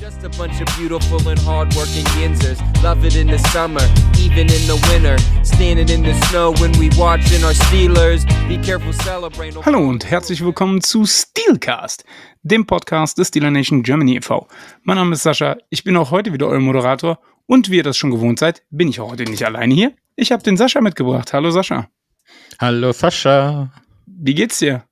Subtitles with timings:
[0.00, 2.58] Just a bunch of beautiful and hardworking Yinzers.
[2.82, 3.80] Love it in the summer,
[4.18, 5.16] even in the winter.
[5.44, 8.24] Standing in the snow when we watching our Steelers.
[8.48, 9.62] Be careful celebrating.
[9.64, 12.04] Hallo und herzlich willkommen zu Steelcast,
[12.42, 14.46] dem Podcast des Steeler Nation Germany e.V.
[14.82, 17.96] Mein Name ist Sascha, ich bin auch heute wieder euer Moderator und wie ihr das
[17.96, 19.92] schon gewohnt seid, bin ich auch heute nicht alleine hier.
[20.16, 21.32] Ich habe den Sascha mitgebracht.
[21.32, 21.88] Hallo Sascha.
[22.58, 23.72] Hallo Sascha.
[24.06, 24.84] Wie geht's dir?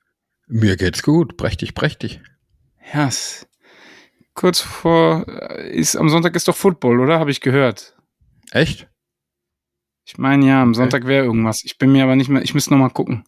[0.47, 2.21] Mir geht's gut, prächtig, prächtig.
[2.93, 3.47] Ja, es-
[4.35, 7.19] kurz vor äh, ist am Sonntag ist doch Football, oder?
[7.19, 7.97] Habe ich gehört.
[8.51, 8.89] Echt?
[10.07, 11.65] Ich meine ja, am Sonntag wäre irgendwas.
[11.65, 12.43] Ich bin mir aber nicht mehr.
[12.43, 13.25] Ich müsste noch mal gucken.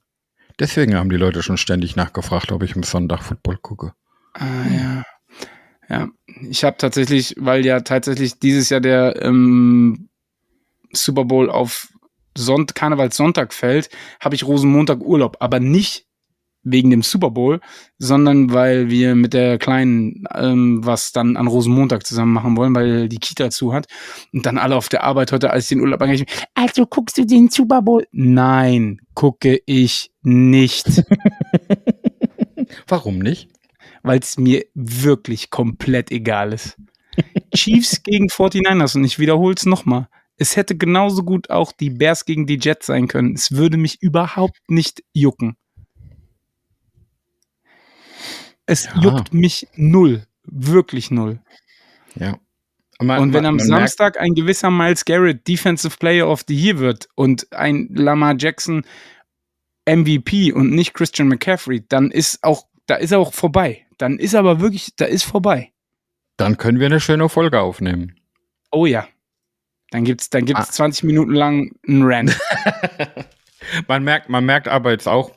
[0.59, 3.93] Deswegen haben die Leute schon ständig nachgefragt, ob ich am Sonntag Football gucke.
[4.35, 5.03] Ah, ja.
[5.89, 6.09] Ja,
[6.43, 10.09] ich habe tatsächlich, weil ja tatsächlich dieses Jahr der ähm,
[10.93, 11.89] Super Bowl auf
[12.37, 13.89] Sonnt Karnevalssonntag fällt,
[14.21, 16.07] habe ich Rosenmontag Urlaub, aber nicht
[16.67, 17.61] wegen dem Super Bowl,
[17.99, 23.09] sondern weil wir mit der Kleinen ähm, was dann an Rosenmontag zusammen machen wollen, weil
[23.09, 23.87] die Kita zu hat.
[24.33, 27.25] Und dann alle auf der Arbeit heute, als ich den Urlaub angehe, also guckst du
[27.25, 28.07] den Super Bowl?
[28.13, 31.03] Nein, gucke ich nicht.
[32.89, 33.49] Warum nicht?
[34.07, 36.77] weil es mir wirklich komplett egal ist.
[37.55, 40.09] Chiefs gegen 49ers und ich wiederhole es nochmal.
[40.37, 43.35] Es hätte genauso gut auch die Bears gegen die Jets sein können.
[43.35, 45.57] Es würde mich überhaupt nicht jucken.
[48.67, 49.01] Es Ja.
[49.01, 50.25] juckt mich null.
[50.45, 51.41] Wirklich null.
[52.15, 52.39] Ja.
[53.01, 56.55] Man- und wenn man- am man Samstag ein gewisser Miles Garrett Defensive Player of the
[56.55, 58.85] Year wird und ein Lamar Jackson
[59.85, 63.87] MVP und nicht Christian McCaffrey, dann ist auch, da ist er auch vorbei.
[63.99, 65.73] Dann ist aber wirklich, da ist vorbei.
[66.37, 68.17] Dann können wir eine schöne Folge aufnehmen.
[68.73, 69.07] Oh ja.
[69.91, 70.73] Dann gibt's, dann gibt's Ah.
[70.73, 72.37] 20 Minuten lang einen Rant.
[73.89, 75.33] Man merkt, man merkt aber jetzt auch,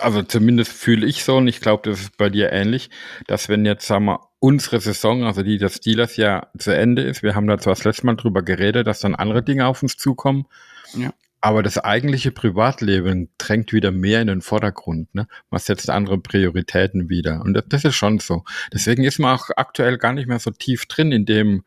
[0.00, 2.90] also zumindest fühle ich so, und ich glaube, das ist bei dir ähnlich,
[3.26, 7.22] dass wenn jetzt, sagen wir, unsere Saison, also die des Steelers ja zu Ende ist,
[7.22, 9.96] wir haben da zwar das letzte Mal drüber geredet, dass dann andere Dinge auf uns
[9.96, 10.46] zukommen,
[10.94, 11.12] Ja.
[11.40, 15.28] aber das eigentliche Privatleben drängt wieder mehr in den Vordergrund, ne?
[15.50, 17.40] Man setzt andere Prioritäten wieder.
[17.42, 18.44] Und das, das ist schon so.
[18.72, 21.64] Deswegen ist man auch aktuell gar nicht mehr so tief drin in dem,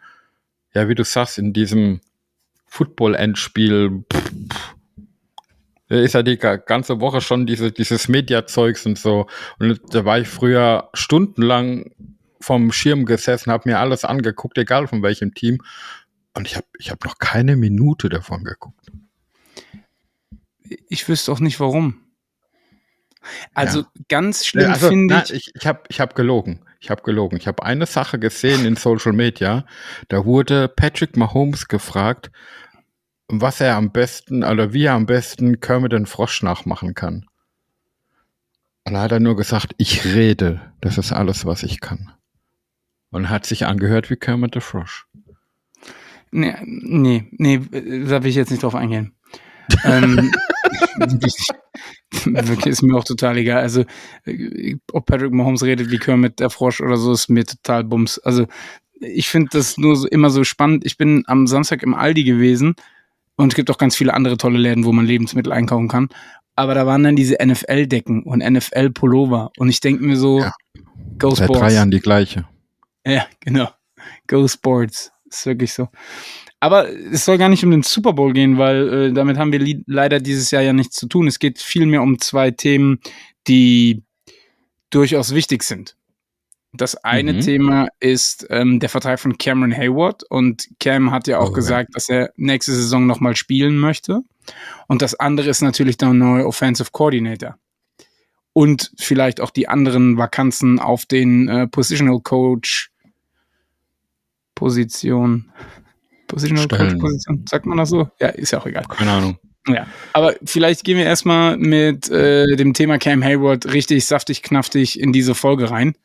[0.73, 2.01] ja, wie du sagst, in diesem
[2.65, 4.03] Football-Endspiel.
[4.11, 4.75] Pff, pff.
[5.93, 9.27] Da ist ja die ga- ganze Woche schon diese, dieses Media-Zeugs und so.
[9.59, 11.91] Und da war ich früher stundenlang
[12.41, 15.59] vom Schirm gesessen, habe mir alles angeguckt, egal von welchem Team.
[16.33, 18.87] Und ich habe ich hab noch keine Minute davon geguckt.
[20.89, 21.99] Ich wüsste auch nicht warum.
[23.53, 23.85] Also Ja.
[24.09, 25.31] ganz schlimm also, finde na, ich.
[25.31, 25.51] ich.
[25.53, 26.65] Ich habe ich hab gelogen.
[26.79, 27.37] Ich habe gelogen.
[27.37, 29.65] Ich habe eine Sache gesehen in Social Media.
[30.09, 32.31] Da wurde Patrick Mahomes gefragt,
[33.41, 37.25] was er am besten oder wie er am besten Kermit den Frosch nachmachen kann.
[38.85, 40.61] Und da hat er nur gesagt, ich rede.
[40.81, 42.11] Das ist alles, was ich kann.
[43.11, 45.07] Und hat sich angehört wie Kermit der Frosch.
[46.31, 49.13] Nee, nee, nee, da will ich jetzt nicht drauf eingehen.
[49.85, 50.31] ähm,
[52.25, 53.61] wirklich ist mir auch total egal.
[53.61, 53.85] Also,
[54.25, 58.17] äh, ob Patrick Mahomes redet wie Kermit der Frosch oder so, ist mir total bums.
[58.19, 58.47] Also,
[58.99, 60.85] ich finde das nur so, immer so spannend.
[60.85, 62.75] Ich bin am Samstag im Aldi gewesen
[63.35, 66.09] und es gibt auch ganz viele andere tolle Läden, wo man Lebensmittel einkaufen kann.
[66.55, 69.51] Aber da waren dann diese NFL-Decken und NFL-Pullover.
[69.57, 70.53] Und ich denke mir so, Ja.
[71.17, 71.73] Go Seit drei Sports.
[71.73, 72.47] Jahren die gleiche.
[73.05, 73.69] Ja, genau.
[74.27, 75.11] Go Sports.
[75.29, 75.89] Ist wirklich so.
[76.59, 79.81] Aber es soll gar nicht um den Super Bowl gehen, weil äh, damit haben wir
[79.87, 81.27] leider dieses Jahr ja nichts zu tun.
[81.27, 82.99] Es geht vielmehr um zwei Themen,
[83.47, 84.03] die
[84.89, 85.97] durchaus wichtig sind.
[86.75, 87.41] Das eine Mhm.
[87.41, 91.53] Thema ist ähm, der Vertrag von Cameron Hayward und Cam hat ja auch Oh, ja.
[91.55, 94.21] gesagt, dass er nächste Saison nochmal spielen möchte.
[94.87, 97.57] Und das andere ist natürlich der neue Offensive Coordinator.
[98.53, 102.89] Und vielleicht auch die anderen Vakanzen auf den äh, Positional Coach
[104.55, 105.51] Position.
[106.27, 106.99] Positional Coach Stellen.
[106.99, 107.45] Position.
[107.49, 108.09] Sagt man das so?
[108.19, 108.83] Ja, ist ja auch egal.
[108.89, 109.37] Keine Ahnung.
[109.67, 114.99] Ja, aber vielleicht gehen wir erstmal mit äh, dem Thema Cam Hayward richtig saftig, knaftig
[114.99, 115.95] in diese Folge rein.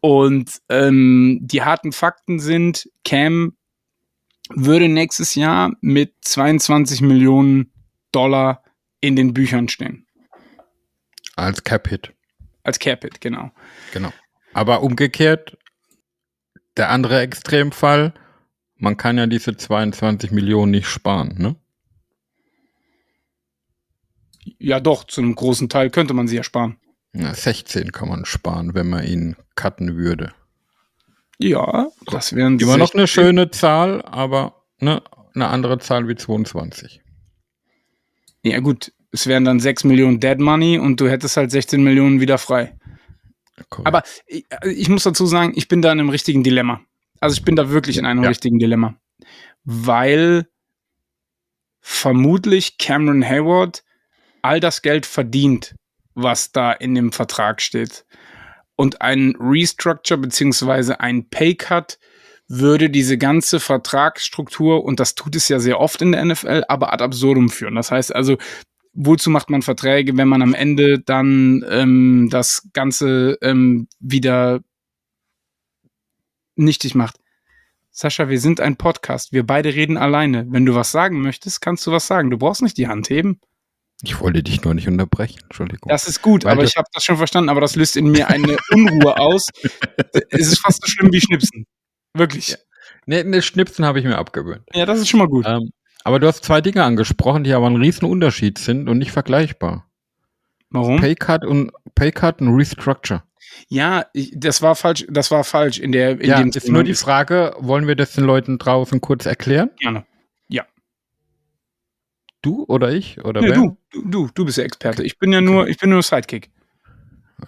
[0.00, 3.56] Und ähm, die harten Fakten sind, Cam
[4.48, 7.72] würde nächstes Jahr mit 22 Millionen
[8.12, 8.64] Dollar
[9.00, 10.06] in den Büchern stehen.
[11.36, 12.12] Als Cap-Hit.
[12.62, 13.50] Als Capit, genau.
[13.92, 14.12] Genau.
[14.52, 15.56] Aber umgekehrt,
[16.76, 18.14] der andere Extremfall,
[18.76, 21.56] man kann ja diese 22 Millionen nicht sparen, ne?
[24.58, 26.79] Ja, doch, zu einem großen Teil könnte man sie ja sparen.
[27.12, 30.32] Ja, 16 kann man sparen, wenn man ihn cutten würde.
[31.38, 33.08] Ja, das wären Immer noch eine 16.
[33.08, 35.02] schöne Zahl, aber ne,
[35.34, 37.00] eine andere Zahl wie 22.
[38.42, 42.20] Ja, gut, es wären dann 6 Millionen Dead Money und du hättest halt 16 Millionen
[42.20, 42.78] wieder frei.
[43.76, 43.84] Cool.
[43.86, 46.80] Aber ich, ich, muss dazu sagen, ich bin da in einem richtigen Dilemma.
[47.20, 48.28] Also ich bin da wirklich in einem ja.
[48.28, 48.94] richtigen Dilemma.
[49.64, 50.46] Weil
[51.80, 53.82] vermutlich Cameron Hayward
[54.42, 55.74] all das Geld verdient,
[56.22, 58.04] was da in dem Vertrag steht.
[58.76, 61.98] Und ein Restructure beziehungsweise ein Paycut
[62.48, 66.92] würde diese ganze Vertragsstruktur, und das tut es ja sehr oft in der NFL, aber
[66.92, 67.76] ad absurdum führen.
[67.76, 68.38] Das heißt also,
[68.92, 74.60] wozu macht man Verträge, wenn man am Ende dann ähm, das Ganze ähm, wieder
[76.56, 77.16] nichtig macht?
[77.90, 79.32] Sascha, wir sind ein Podcast.
[79.32, 80.46] Wir beide reden alleine.
[80.48, 82.30] Wenn du was sagen möchtest, kannst du was sagen.
[82.30, 83.40] Du brauchst nicht die Hand heben.
[84.02, 85.88] Ich wollte dich nur nicht unterbrechen, Entschuldigung.
[85.88, 88.28] Das ist gut, Weil aber ich habe das schon verstanden, aber das löst in mir
[88.28, 89.48] eine Unruhe aus.
[90.30, 91.66] es ist fast so schlimm wie Schnipsen.
[92.14, 92.48] Wirklich.
[92.48, 92.56] Ja.
[93.06, 94.62] Nee, nee Schnipsen habe ich mir abgewöhnt.
[94.72, 95.46] Ja, das ist schon mal gut.
[95.46, 95.70] Ähm,
[96.02, 99.86] aber du hast zwei Dinge angesprochen, die aber ein riesen Unterschied sind und nicht vergleichbar.
[100.70, 101.00] Warum?
[101.00, 103.22] Paycut und Paycut und Restructure.
[103.68, 106.94] Ja, ich, das war falsch, das war falsch in der in ja, ist nur die
[106.94, 109.70] Frage, wollen wir das den Leuten draußen kurz erklären?
[109.78, 110.04] Gerne.
[112.42, 113.52] Du oder ich oder nee?
[113.52, 115.02] Du, du, du bist der Experte.
[115.02, 116.50] Ich bin ja nur, ich bin nur Sidekick.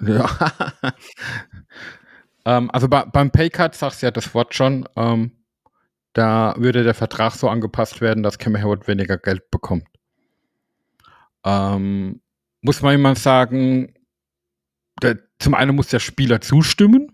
[0.00, 0.29] Ja.
[2.44, 5.33] ähm, also bei, beim Paycut sagst du ja das Wort schon, ähm,
[6.12, 9.87] da würde der Vertrag so angepasst werden, dass Cam Hayward weniger Geld bekommt.
[11.45, 12.21] Ähm,
[12.61, 13.95] muss man jemand sagen,
[15.03, 17.12] der, zum einen muss der Spieler zustimmen.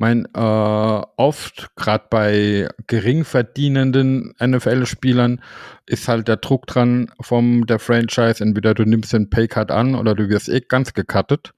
[0.00, 5.42] Mein äh, oft gerade bei gering verdienenden NFL-Spielern
[5.84, 8.42] ist halt der Druck dran vom der Franchise.
[8.42, 11.52] Entweder du nimmst den Paycut an oder du wirst eh ganz gecuttet.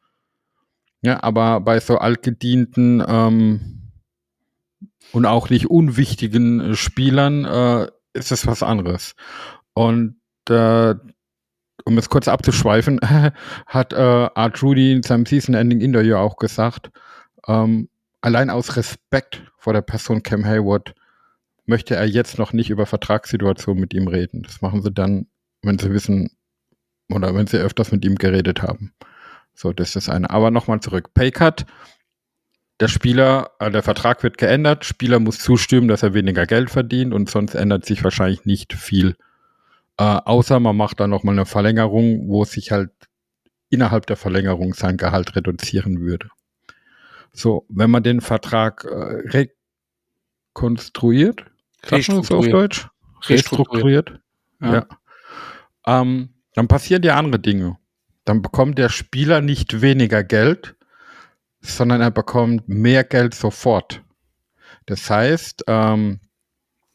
[1.03, 3.93] Ja, aber bei so altgedienten ähm,
[5.13, 9.15] und auch nicht unwichtigen Spielern äh, ist es was anderes.
[9.73, 10.17] Und
[10.51, 10.97] äh,
[11.85, 12.99] um es kurz abzuschweifen,
[13.67, 13.97] hat äh,
[14.35, 16.91] Art Rudy in seinem Season-Ending-Interview auch gesagt,
[17.47, 17.89] ähm,
[18.23, 20.95] allein aus Respekt vor der Person Cam Hayward
[21.67, 24.43] möchte er jetzt noch nicht über Vertragssituationen mit ihm reden.
[24.43, 25.27] Das machen sie dann,
[25.63, 26.31] wenn sie wissen
[27.11, 28.95] oder wenn sie öfters mit ihm geredet haben.
[29.55, 30.31] So, das ist eine.
[30.31, 31.13] Aber nochmal zurück.
[31.15, 31.67] Paycut.
[32.81, 34.85] Der Spieler, äh, der Vertrag wird geändert.
[34.85, 39.15] Spieler muss zustimmen, dass er weniger Geld verdient und sonst ändert sich wahrscheinlich nicht viel
[39.99, 42.91] äh, außer man macht dann nochmal eine Verlängerung, wo sich halt
[43.71, 46.29] innerhalb der Verlängerung sein Gehalt reduzieren würde.
[47.33, 49.47] So, wenn man den Vertrag äh,
[50.55, 51.47] rekonstruiert,
[52.41, 52.89] auf Deutsch?
[53.25, 54.21] Restrukturiert.
[54.61, 54.73] Ja.
[54.75, 54.87] ja.
[55.87, 57.79] Ähm, dann passieren ja andere Dinge.
[58.25, 60.77] Dann bekommt der Spieler nicht weniger Geld,
[61.61, 64.03] sondern er bekommt mehr Geld sofort.
[64.87, 66.21] Das heißt, ähm,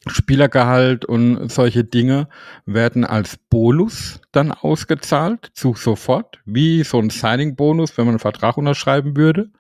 [0.06, 2.30] Spielergehalt und solche Dinge
[2.66, 8.58] werden als Bonus dann ausgezahlt, zu sofort, wie so ein Signing-Bonus, wenn man einen Vertrag
[8.58, 9.52] unterschreiben würde.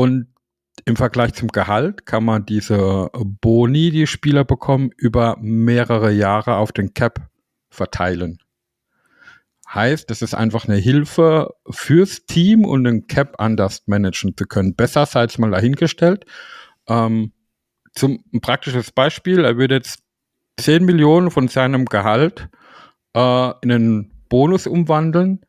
[0.00, 0.28] Und
[0.86, 6.72] im Vergleich zum Gehalt kann man diese Boni, die Spieler bekommen, über mehrere Jahre auf
[6.72, 7.28] den Cap
[7.68, 8.38] verteilen.
[9.68, 14.74] Heißt, es ist einfach eine Hilfe fürs Team und den Cap anders managen zu können.
[14.74, 16.24] Besser sei es mal dahingestellt.
[16.88, 17.34] Ähm,
[17.94, 20.02] zum ein praktisches Beispiel, er würde jetzt
[20.60, 22.48] 10 Millionen von seinem Gehalt
[23.14, 25.44] äh, in einen Bonus umwandeln.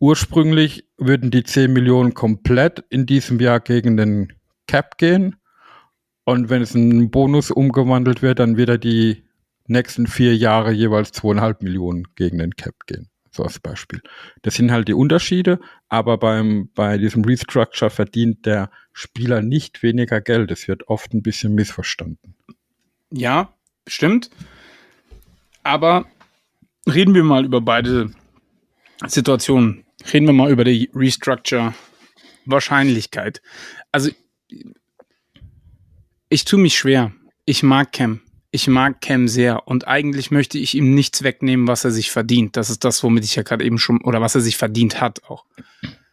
[0.00, 4.32] Ursprünglich würden die 10 Millionen komplett in diesem Jahr gegen den
[4.66, 5.36] Cap gehen.
[6.24, 9.24] Und wenn es ein Bonus umgewandelt wird, dann wird er die
[9.66, 13.08] nächsten vier Jahre jeweils zweieinhalb Millionen gegen den Cap gehen.
[13.30, 14.00] So als Beispiel.
[14.40, 20.22] Das sind halt die Unterschiede, aber beim, bei diesem Restructure verdient der Spieler nicht weniger
[20.22, 20.50] Geld.
[20.50, 22.34] Es wird oft ein bisschen missverstanden.
[23.12, 23.52] Ja,
[23.86, 24.30] stimmt.
[25.62, 26.06] Aber
[26.88, 28.10] reden wir mal über beide
[29.06, 29.84] Situationen.
[30.12, 33.40] Reden wir mal über die Restructure-Wahrscheinlichkeit.
[33.92, 34.10] Also,
[36.28, 37.12] ich tue mich schwer.
[37.44, 38.20] Ich mag Cam
[38.52, 42.56] ich mag Cam sehr und eigentlich möchte ich ihm nichts wegnehmen, was er sich verdient.
[42.56, 45.24] Das ist das, womit ich ja gerade eben schon, oder was er sich verdient hat
[45.24, 45.44] auch.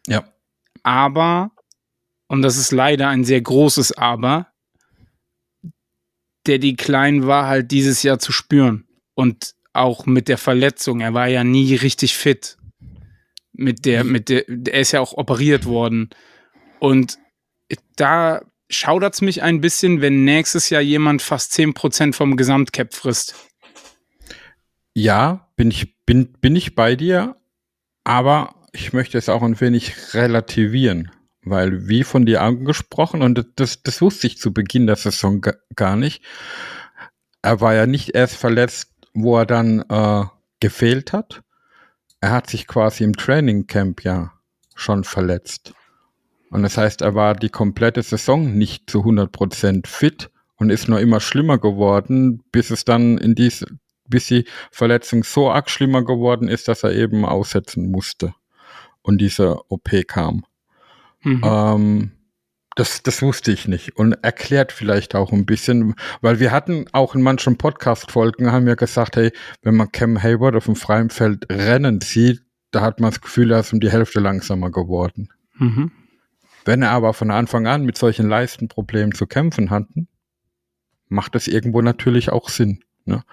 [0.08, 0.32] Ja.
[0.84, 1.51] Aber,
[2.27, 4.48] und das ist leider ein sehr großes Aber,
[6.46, 8.88] der Decline war halt dieses Jahr zu spüren.
[9.15, 11.01] Und auch mit der Verletzung.
[11.01, 12.58] Er war ja nie richtig fit.
[13.58, 16.10] Mit der, mit der, er ist ja auch operiert worden.
[16.80, 17.18] Und
[17.96, 23.36] da schaudert's mich ein bisschen, wenn nächstes Jahr jemand fast 10% vom Gesamtcap frisst.
[24.94, 27.36] Ja, bin ich, bin, bin ich bei dir,
[28.04, 31.12] aber ich möchte es auch ein wenig relativieren,
[31.42, 35.42] weil wie von dir angesprochen, und das, das wusste ich zu Beginn der Saison
[35.76, 36.24] gar nicht,
[37.42, 40.26] er war ja nicht erst verletzt, wo er dann äh,
[40.60, 41.44] gefehlt hat.
[42.20, 44.34] Er hat sich quasi im Training Camp ja
[44.76, 45.74] schon verletzt.
[46.50, 51.00] Und das heißt, er war die komplette Saison nicht zu 100% fit und ist nur
[51.00, 53.68] immer schlimmer geworden, bis es dann in diese,
[54.08, 58.34] bis die Verletzung so arg schlimmer geworden ist, dass er eben aussetzen musste
[59.02, 60.46] und diese OP kam.
[61.22, 61.42] Mhm.
[61.44, 62.12] Ähm,
[62.77, 67.15] das, das wusste ich nicht und erklärt vielleicht auch ein bisschen, weil wir hatten auch
[67.15, 69.31] in manchen Podcast-Folgen haben wir gesagt, hey,
[69.63, 73.51] wenn man Cam Hayward auf dem freien Feld rennen sieht, da hat man das Gefühl,
[73.51, 75.29] er ist um die Hälfte langsamer geworden.
[75.55, 75.91] Mhm.
[76.65, 80.07] Wenn er aber von Anfang an mit solchen Leistenproblemen zu kämpfen hatten,
[81.07, 82.84] macht das irgendwo natürlich auch Sinn.
[83.05, 83.24] Ne?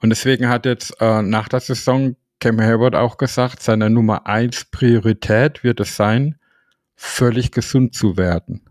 [0.00, 4.64] Und deswegen hat jetzt äh, nach der Saison Cam Hayward auch gesagt, seine Nummer eins
[4.64, 6.36] Priorität wird es sein,
[6.94, 8.63] völlig gesund zu werden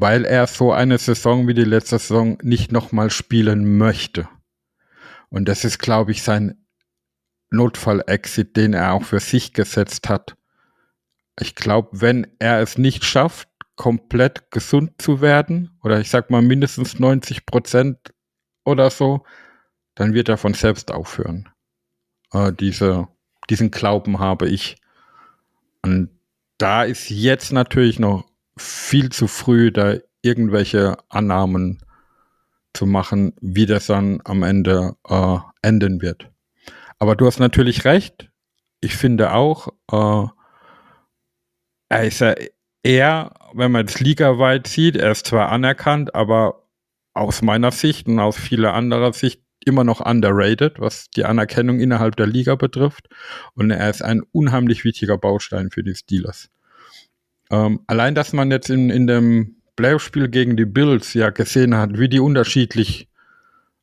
[0.00, 4.28] weil er so eine Saison wie die letzte Saison nicht nochmal spielen möchte.
[5.28, 6.64] Und das ist, glaube ich, sein
[7.50, 10.36] Notfall-Exit, den er auch für sich gesetzt hat.
[11.40, 16.42] Ich glaube, wenn er es nicht schafft, komplett gesund zu werden, oder ich sag mal
[16.42, 18.12] mindestens 90 Prozent
[18.64, 19.24] oder so,
[19.94, 21.48] dann wird er von selbst aufhören.
[22.32, 23.08] Äh, diese,
[23.48, 24.76] diesen Glauben habe ich.
[25.82, 26.10] Und
[26.58, 28.27] da ist jetzt natürlich noch
[28.58, 31.78] viel zu früh, da irgendwelche Annahmen
[32.74, 36.30] zu machen, wie das dann am Ende äh, enden wird.
[36.98, 38.30] Aber du hast natürlich recht.
[38.80, 40.26] Ich finde auch, äh,
[41.88, 42.34] er ist ja
[42.82, 46.64] eher, wenn man es ligaweit sieht, er ist zwar anerkannt, aber
[47.14, 52.16] aus meiner Sicht und aus vieler anderer Sicht immer noch underrated, was die Anerkennung innerhalb
[52.16, 53.08] der Liga betrifft.
[53.54, 56.48] Und er ist ein unheimlich wichtiger Baustein für die Steelers.
[57.50, 61.98] Ähm, allein, dass man jetzt in, in dem Playoff-Spiel gegen die Bills ja gesehen hat,
[61.98, 63.08] wie die unterschiedlich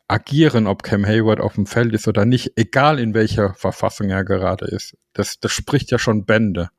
[0.07, 4.23] agieren, ob Cam Hayward auf dem Feld ist oder nicht, egal in welcher Verfassung er
[4.23, 4.95] gerade ist.
[5.13, 6.69] Das, das spricht ja schon Bände.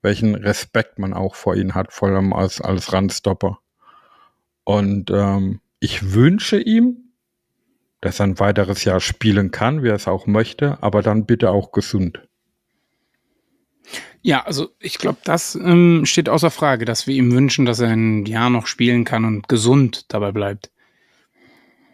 [0.00, 3.58] Welchen Respekt man auch vor ihm hat, vor allem als, als Randstopper.
[4.64, 7.12] Und ähm, ich wünsche ihm,
[8.00, 11.50] dass er ein weiteres Jahr spielen kann, wie er es auch möchte, aber dann bitte
[11.50, 12.22] auch gesund.
[14.22, 17.88] Ja, also ich glaube, das ähm, steht außer Frage, dass wir ihm wünschen, dass er
[17.88, 20.70] ein Jahr noch spielen kann und gesund dabei bleibt.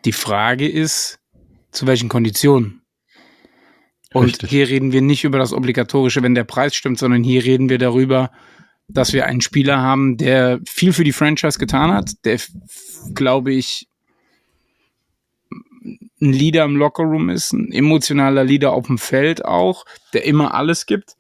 [0.05, 1.21] Die Frage ist,
[1.73, 2.83] zu welchen Konditionen?
[4.13, 4.51] Und Richtig.
[4.51, 7.79] hier reden wir nicht über das Obligatorische, wenn der Preis stimmt, sondern hier reden wir
[7.79, 8.31] darüber,
[8.89, 12.39] dass wir einen Spieler haben, der viel für die Franchise getan hat, der,
[13.15, 13.89] glaube ich,
[16.21, 20.85] ein Leader im Lockerroom ist, ein emotionaler Leader auf dem Feld auch, der immer alles
[20.85, 21.18] gibt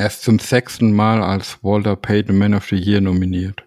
[0.00, 3.62] er ist zum sechsten Mal als Walter Payton Man of the Year nominiert.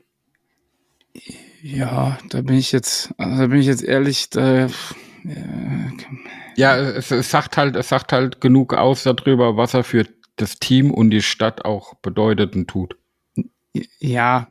[1.62, 4.68] Ja, da bin ich jetzt, also da bin ich jetzt ehrlich, da,
[6.56, 10.58] ja, es, es, sagt halt, es sagt halt genug aus darüber, was er für das
[10.58, 12.98] Team und die Stadt auch bedeutet und tut.
[14.00, 14.48] Ja.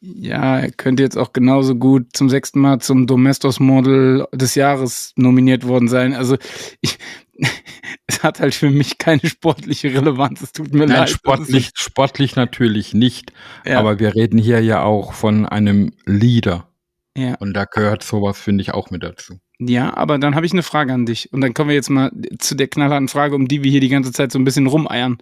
[0.00, 5.12] Ja, er könnte jetzt auch genauso gut zum sechsten Mal zum Domestos Model des Jahres
[5.14, 6.12] nominiert worden sein.
[6.12, 6.36] Also
[6.80, 6.98] ich,
[8.06, 10.42] es hat halt für mich keine sportliche Relevanz.
[10.42, 11.10] Es tut mir Nein, leid.
[11.10, 13.32] Sportlich, sportlich natürlich nicht.
[13.64, 13.78] Ja.
[13.78, 16.68] Aber wir reden hier ja auch von einem Leader.
[17.16, 17.34] Ja.
[17.36, 19.40] Und da gehört sowas, finde ich, auch mit dazu.
[19.58, 21.32] Ja, aber dann habe ich eine Frage an dich.
[21.32, 23.88] Und dann kommen wir jetzt mal zu der knallharten Frage, um die wir hier die
[23.88, 25.18] ganze Zeit so ein bisschen rumeiern.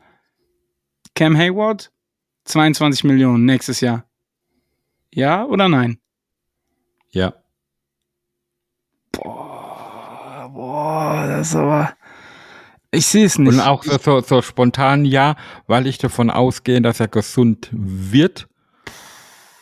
[1.14, 1.92] Cam Hayward,
[2.46, 4.04] 22 Millionen nächstes Jahr.
[5.12, 5.98] Ja oder nein?
[7.10, 7.34] Ja.
[9.12, 11.96] Boah, boah, das ist aber.
[12.94, 13.52] Ich sehe es nicht.
[13.52, 15.36] Und auch so, so, so spontan ja,
[15.66, 18.48] weil ich davon ausgehe, dass er gesund wird.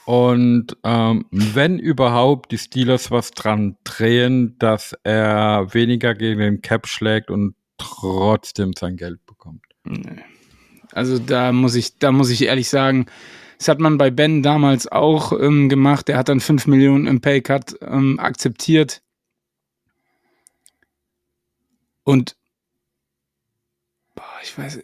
[0.05, 6.89] Und ähm, wenn überhaupt die Steelers was dran drehen, dass er weniger gegen den Cap
[6.89, 9.63] schlägt und trotzdem sein Geld bekommt.
[10.93, 13.07] Also da muss ich, da muss ich ehrlich sagen,
[13.59, 16.09] das hat man bei Ben damals auch ähm, gemacht.
[16.09, 19.03] Er hat dann 5 Millionen im Paycut ähm, akzeptiert.
[22.03, 22.35] Und
[24.43, 24.81] ich weiß,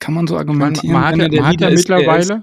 [0.00, 0.92] kann man so argumentieren?
[0.92, 2.42] Man, man hat, ja, man hat ja mittlerweile,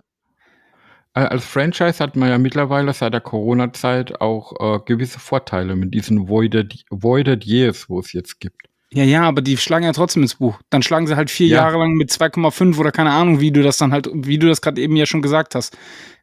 [1.14, 6.28] als Franchise hat man ja mittlerweile seit der Corona-Zeit auch äh, gewisse Vorteile mit diesen
[6.28, 8.68] Voided, Voided Years, wo es jetzt gibt.
[8.92, 10.60] Ja, ja, aber die schlagen ja trotzdem ins Buch.
[10.70, 11.58] Dann schlagen sie halt vier ja.
[11.58, 14.62] Jahre lang mit 2,5 oder keine Ahnung, wie du das dann halt, wie du das
[14.62, 15.78] gerade eben ja schon gesagt hast.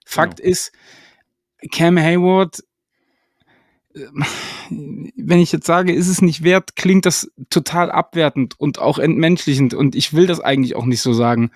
[0.05, 0.51] Fakt genau.
[0.51, 0.73] ist,
[1.73, 2.61] Cam Hayward
[3.93, 9.75] wenn ich jetzt sage, ist es nicht wert, klingt das total abwertend und auch entmenschlichend
[9.75, 11.51] und ich will das eigentlich auch nicht so sagen.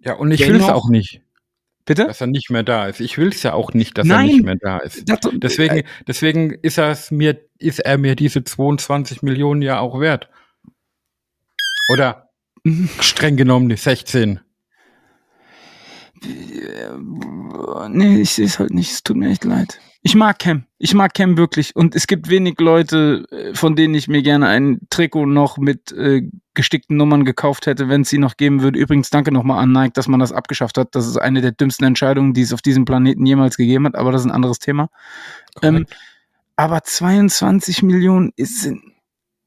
[0.00, 1.20] Ja, und ich will es auch nicht.
[1.84, 2.04] Bitte?
[2.04, 3.00] Dass er nicht mehr da ist.
[3.00, 5.08] Ich will es ja auch nicht, dass Nein, er nicht mehr da ist.
[5.08, 9.98] Das, deswegen, äh, deswegen ist er mir, ist er mir diese 22 Millionen ja auch
[9.98, 10.28] wert.
[11.90, 12.28] Oder
[13.00, 14.40] Streng genommen die 16.
[17.88, 18.90] Nee, ich sehe es halt nicht.
[18.90, 19.80] Es tut mir echt leid.
[20.02, 20.64] Ich mag Cam.
[20.78, 21.74] Ich mag Cam wirklich.
[21.74, 25.90] Und es gibt wenig Leute, äh, von denen ich mir gerne ein Trikot noch mit
[25.92, 26.22] äh,
[26.54, 28.78] gestickten Nummern gekauft hätte, wenn es sie noch geben würde.
[28.78, 30.94] Übrigens, danke nochmal an Nike, dass man das abgeschafft hat.
[30.94, 33.96] Das ist eine der dümmsten Entscheidungen, die es auf diesem Planeten jemals gegeben hat.
[33.96, 34.88] Aber das ist ein anderes Thema.
[35.62, 35.84] Ähm,
[36.54, 38.70] aber 22 Millionen ist,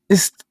[0.10, 0.46] ist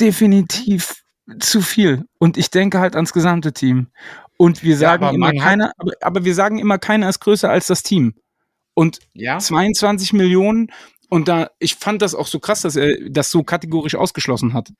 [0.00, 1.04] definitiv
[1.38, 2.06] zu viel.
[2.18, 3.88] Und ich denke halt ans gesamte Team.
[4.36, 7.68] Und wir sagen aber immer keiner, aber, aber wir sagen immer, keiner ist größer als
[7.68, 8.14] das Team.
[8.78, 9.40] Und Ja.
[9.40, 10.70] 22 Millionen
[11.08, 14.70] und da, ich fand das auch so krass, dass er das so kategorisch ausgeschlossen hat.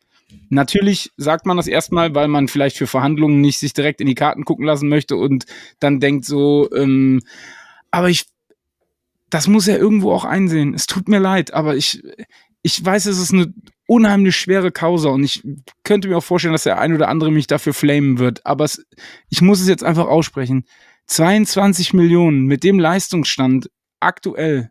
[0.51, 4.15] Natürlich sagt man das erstmal, weil man vielleicht für Verhandlungen nicht sich direkt in die
[4.15, 5.47] Karten gucken lassen möchte und
[5.81, 7.23] dann denkt so, ähm,
[7.91, 8.27] aber ich,
[9.31, 10.75] das muss er irgendwo auch einsehen.
[10.75, 12.01] Es tut mir leid, aber ich,
[12.63, 13.53] ich weiß, es ist eine
[13.89, 15.43] unheimlich schwere Causa und ich
[15.83, 18.87] könnte mir auch vorstellen, dass der ein oder andere mich dafür flamen wird, aber es,
[19.29, 20.67] ich muss es jetzt einfach aussprechen.
[21.07, 24.71] 22 Millionen mit dem Leistungsstand aktuell.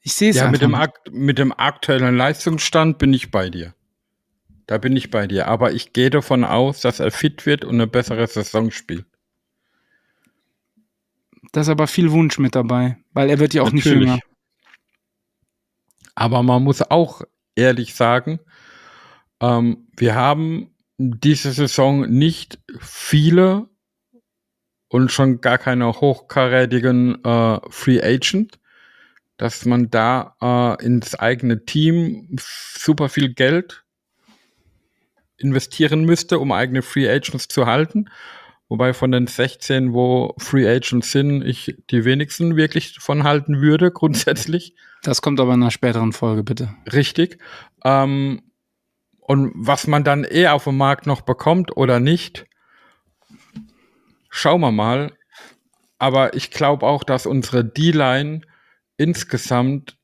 [0.00, 3.74] Ich sehe es Ja, mit dem, akt mit dem aktuellen Leistungsstand bin ich bei dir.
[4.66, 5.48] Da bin ich bei dir.
[5.48, 9.06] Aber ich gehe davon aus, dass er fit wird und eine bessere Saison spielt.
[11.52, 14.18] Da ist aber viel Wunsch mit dabei, weil er wird ja auch nicht jünger.
[16.14, 17.22] Aber man muss auch
[17.54, 18.40] ehrlich sagen,
[19.40, 23.68] ähm, wir haben diese Saison nicht viele
[24.94, 28.60] und schon gar keine hochkarätigen äh, Free Agent,
[29.36, 33.82] dass man da äh, ins eigene Team super viel Geld
[35.36, 38.08] investieren müsste, um eigene Free Agents zu halten.
[38.68, 43.90] Wobei von den 16, wo Free Agents sind, ich die wenigsten wirklich davon halten würde,
[43.92, 44.76] grundsätzlich.
[45.02, 46.72] Das kommt aber in einer späteren Folge, bitte.
[46.92, 47.38] Richtig.
[47.84, 48.42] Ähm,
[49.18, 52.46] und was man dann eh auf dem Markt noch bekommt oder nicht,
[54.34, 55.12] schauen wir mal.
[55.98, 58.42] Aber ich glaube auch, dass unsere D-Line
[58.96, 59.96] insgesamt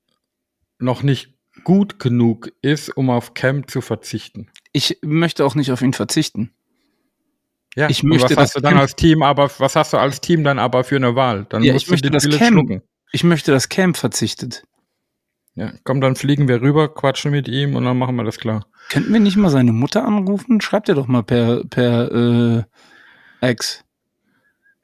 [0.78, 4.48] noch nicht gut genug ist, um auf Cam zu verzichten.
[4.72, 6.52] Ich möchte auch nicht auf ihn verzichten.
[7.76, 10.20] Ja, Ich möchte, was hast du dann Cam- als Team, aber was hast du als
[10.20, 11.46] Team dann aber für eine Wahl?
[11.48, 12.82] Dann Ja, ich möchte, die dass Pille Cam- schlucken.
[13.12, 14.64] Ich möchte, dass Cam verzichtet.
[15.56, 18.66] Ja, komm, dann fliegen wir rüber, quatschen mit ihm und dann machen wir das klar.
[18.88, 20.60] Könnten wir nicht mal seine Mutter anrufen?
[20.60, 22.10] Schreibt er doch mal per, per
[23.40, 23.84] äh, Ex.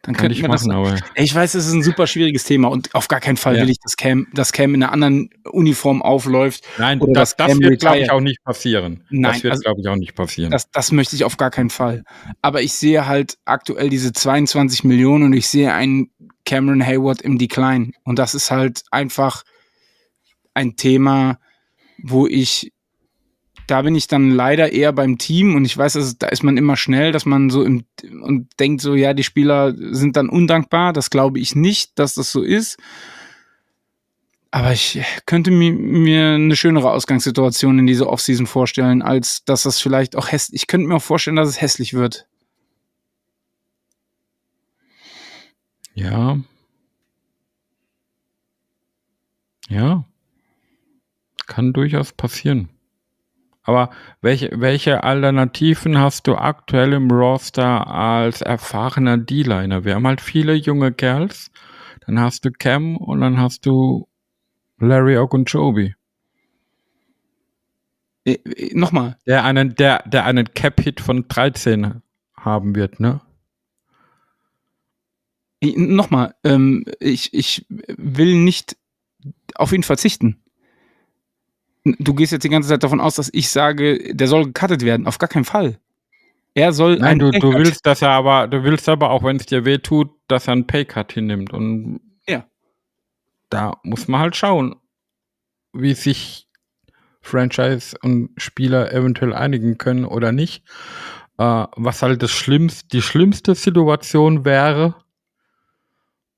[0.07, 0.65] Dann Kann ich das.
[0.65, 3.57] machen, Ey, Ich weiß, es ist ein super schwieriges Thema und auf gar keinen Fall
[3.57, 3.63] Ja.
[3.63, 6.65] will ich, dass Cam, dass Cam in einer anderen Uniform aufläuft.
[6.79, 9.05] nein, Oder das, das wird, glaube ich, auch nicht passieren.
[9.11, 10.51] Nein, das wird, also- glaube ich, auch nicht passieren.
[10.53, 12.05] Das, das möchte ich auf gar keinen Fall.
[12.41, 16.11] Aber ich sehe halt aktuell diese 22 Millionen und ich sehe einen
[16.45, 17.91] Cameron Hayward im Decline.
[18.05, 19.43] Und das ist halt einfach
[20.55, 21.39] ein Thema,
[22.03, 22.73] wo ich,
[23.67, 26.57] da bin ich dann leider eher beim Team und ich weiß, dass, da ist man
[26.57, 27.85] immer schnell, dass man so im,
[28.23, 30.93] und denkt so, ja, die Spieler sind dann undankbar.
[30.93, 32.79] Das glaube ich nicht, dass das so ist.
[34.51, 39.81] Aber ich könnte mi mir eine schönere Ausgangssituation in dieser Offseason vorstellen, als dass das
[39.81, 40.63] vielleicht auch hässlich.
[40.63, 42.27] Ich könnte mir auch vorstellen, dass es hässlich wird.
[45.95, 46.39] Ja.
[49.69, 50.05] Ja.
[51.47, 52.69] Kann durchaus passieren.
[53.67, 59.85] Aber welche, welche Alternativen hast du aktuell im Roster als erfahrener D-Liner?
[59.85, 61.51] Wir haben halt viele junge Kerls.
[62.07, 64.07] Dann hast du Cam und dann hast du
[64.79, 65.95] Larry Ogunjobi.
[68.25, 72.03] Äh, äh, Nochmal, Der einen, der, der einen Cap-Hit von 13
[72.37, 73.21] haben wird, ne?
[75.61, 78.77] äh, nochmal, ähm, ich, ich will nicht
[79.57, 80.41] auf ihn verzichten.
[81.99, 85.07] Du gehst jetzt die ganze Zeit davon aus, dass ich sage, der soll gecuttet werden.
[85.07, 85.79] Auf gar keinen Fall.
[86.55, 89.47] Er soll Nein, du, du willst, dass er aber, du willst aber auch, wenn es
[89.47, 91.53] dir weh tut, dass er einen Paycut hinnimmt.
[91.53, 92.47] Und Ja.
[93.51, 94.75] da muss man halt schauen,
[95.73, 96.49] wie sich
[97.21, 100.65] Franchise und Spieler eventuell einigen können oder nicht.
[101.39, 104.95] Äh, was halt das schlimmste, die schlimmste Situation wäre,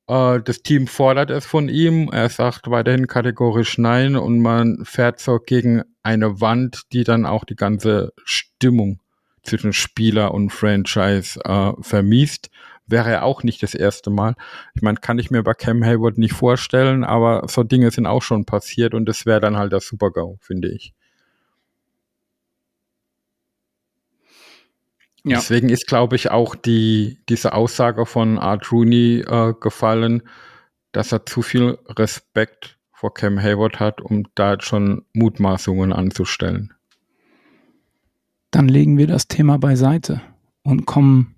[0.09, 5.39] das Team fordert es von ihm, er sagt weiterhin kategorisch nein und man fährt so
[5.39, 9.01] gegen eine Wand, die dann auch die ganze Stimmung
[9.43, 12.49] zwischen Spieler und Franchise äh, vermiest.
[12.87, 14.35] Wäre ja auch nicht das erste Mal.
[14.75, 18.23] Ich meine, kann ich mir bei Cam Hayward nicht vorstellen, aber so Dinge sind auch
[18.23, 20.95] schon passiert und das wäre dann halt der Super-GAU, finde ich.
[25.29, 25.39] Ja.
[25.39, 30.23] Deswegen ist, glaube ich, auch die, diese Aussage von Art Rooney äh, gefallen,
[30.93, 36.73] dass er zu viel Respekt vor Cam Hayward hat, um da jetzt schon Mutmaßungen anzustellen.
[38.51, 40.21] dann legen wir das Thema beiseite
[40.63, 41.35] und kommen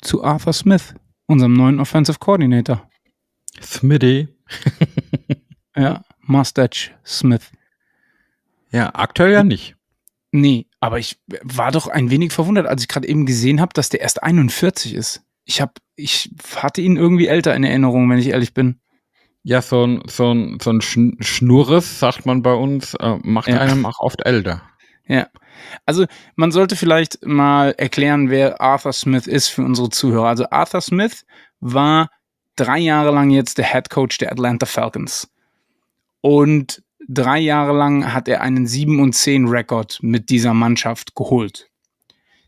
[0.00, 0.94] zu Arthur Smith,
[1.26, 2.88] unserem neuen Offensive Coordinator.
[3.60, 4.28] Smitty.
[5.76, 7.52] Ja, Mustache Smith.
[8.72, 9.76] Ja, aktuell ja nicht.
[10.32, 13.88] Nee, aber ich war doch ein wenig verwundert, als ich gerade eben gesehen habe, dass
[13.90, 15.22] der erst 41 ist.
[15.44, 18.80] Ich hab, ich hatte ihn irgendwie älter in Erinnerung, wenn ich ehrlich bin.
[19.42, 23.48] Ja, so ein, so ein, so ein Schn- Schnurres, sagt man bei uns, äh, macht
[23.48, 23.58] Ja.
[23.60, 24.62] einem auch oft älter.
[25.06, 25.28] Ja.
[25.86, 30.28] Also man sollte vielleicht mal erklären, wer Arthur Smith ist für unsere Zuhörer.
[30.28, 31.24] Also Arthur Smith
[31.60, 32.10] war
[32.56, 35.28] drei Jahre lang jetzt der Head Coach der Atlanta Falcons.
[36.20, 36.82] Und
[37.12, 41.68] drei Jahre lang hat er einen 7 und 10 Rekord mit dieser Mannschaft geholt.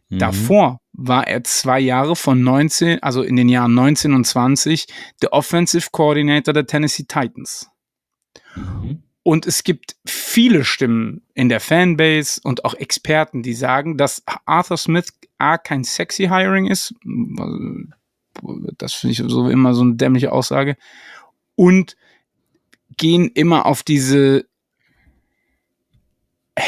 [0.08, 0.18] Mhm.
[0.18, 4.86] Davor war er zwei Jahre von 19, also in den Jahren 19 und 20,
[5.20, 7.68] der Offensive Coordinator der Tennessee Titans.
[8.54, 9.02] Mhm.
[9.24, 14.76] Und es gibt viele Stimmen in der Fanbase und auch Experten, die sagen, dass Arthur
[14.76, 16.94] Smith A kein sexy Hiring ist.
[18.78, 20.76] Das finde ich so immer so eine dämliche Aussage.
[21.54, 21.96] Und
[22.96, 24.46] gehen immer auf diese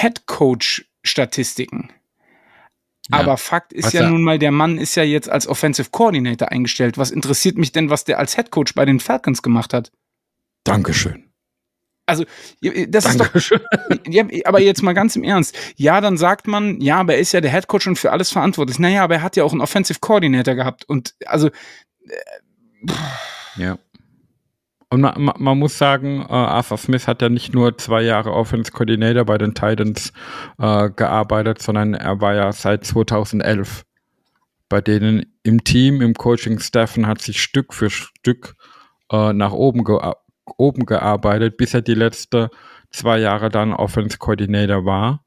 [0.00, 1.90] Head Coach Statistiken.
[3.10, 3.18] Ja.
[3.18, 5.90] Aber Fakt ist Was ja er- nun mal, der Mann ist ja jetzt als Offensive
[5.90, 6.96] Coordinator eingestellt.
[6.96, 9.92] Was interessiert mich denn, was der als Head Coach bei den Falcons gemacht hat?
[10.64, 11.30] Dankeschön.
[12.06, 12.24] Also,
[12.88, 13.60] das ist doch, Dankeschön.
[14.08, 15.56] ja, aber jetzt mal ganz im Ernst.
[15.76, 18.30] Ja, dann sagt man, ja, aber er ist ja der Head Coach und für alles
[18.30, 18.78] verantwortlich.
[18.78, 20.84] Naja, aber er hat ja auch einen Offensive Coordinator gehabt.
[20.86, 21.50] Und also,
[23.56, 23.78] Ja.
[24.90, 28.70] Und man, man, muss sagen, äh, Arthur Smith hat ja nicht nur zwei Jahre Offense
[28.70, 30.12] Coordinator bei den Titans
[30.58, 33.84] äh, gearbeitet, sondern er war ja seit 2011
[34.74, 38.56] bei denen im Team, im Coaching-Staff hat sich Stück für Stück
[39.08, 40.00] äh, nach oben, ge
[40.56, 42.48] oben gearbeitet, bis er die letzten
[42.90, 45.24] zwei Jahre dann Offense Coordinator war.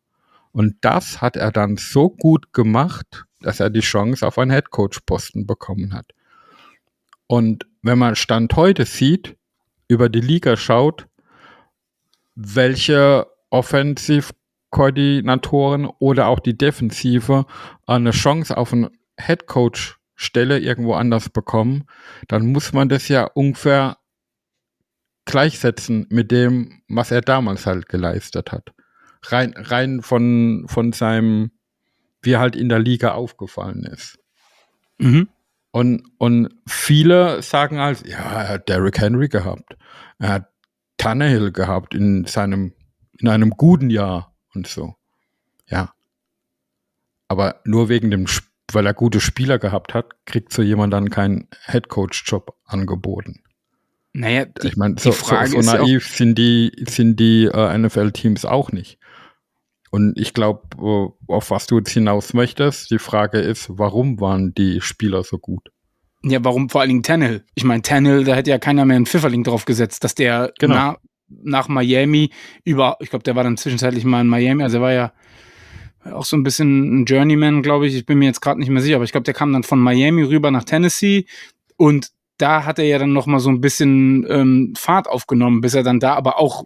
[0.52, 4.70] Und das hat er dann so gut gemacht, dass er die Chance auf einen Head
[4.70, 6.12] Coach Posten bekommen hat.
[7.28, 9.37] Und wenn man Stand heute sieht,
[9.88, 11.08] über die Liga schaut,
[12.36, 17.46] welche Offensiv-Koordinatoren oder auch die Defensive
[17.86, 21.86] eine Chance auf eine Headcoach-Stelle irgendwo anders bekommen,
[22.28, 23.98] dann muss man das ja ungefähr
[25.26, 28.74] gleichsetzen mit dem, was er damals halt geleistet hat.
[29.24, 31.52] Rein, rein von, von seinem,
[32.22, 34.20] wie er halt in der Liga aufgefallen ist.
[34.98, 35.30] mhm.
[35.72, 39.76] Und, und viele sagen halt, ja, er hat Derrick Henry gehabt.
[40.20, 40.50] Er hat
[40.98, 42.74] Tannehill gehabt in seinem,
[43.20, 44.96] in einem guten Jahr und so.
[45.68, 45.94] Ja.
[47.28, 48.26] Aber nur wegen dem,
[48.72, 53.44] weil er gute Spieler gehabt hat, kriegt so jemand dann keinen Headcoach-Job angeboten.
[54.14, 57.78] naja, die, Ich meine, so, so, so ja auch- naiv sind die, sind die äh,
[57.78, 58.98] NFL-Teams auch nicht.
[59.92, 64.82] Und ich glaube, auf was du jetzt hinaus möchtest, die Frage ist, warum waren die
[64.82, 65.70] Spieler so gut?
[66.24, 67.44] ja, warum vor allen Dingen Tannehill?
[67.56, 70.76] Ich meine, Tannehill, da hätte ja keiner mehr einen Pfifferling drauf gesetzt, dass der Genau.
[70.76, 70.98] na,
[71.30, 72.32] nach Miami
[72.64, 75.14] über, ich glaube, der war dann zwischenzeitlich mal in Miami, also er war ja
[76.12, 77.96] auch so ein bisschen ein Journeyman, glaube ich.
[77.96, 79.80] Ich bin mir jetzt gerade nicht mehr sicher, aber ich glaube, der kam dann von
[79.80, 81.26] Miami rüber nach Tennessee
[81.76, 85.74] und da hat er ja dann noch mal so ein bisschen ähm, Fahrt aufgenommen, bis
[85.74, 86.64] er dann da aber auch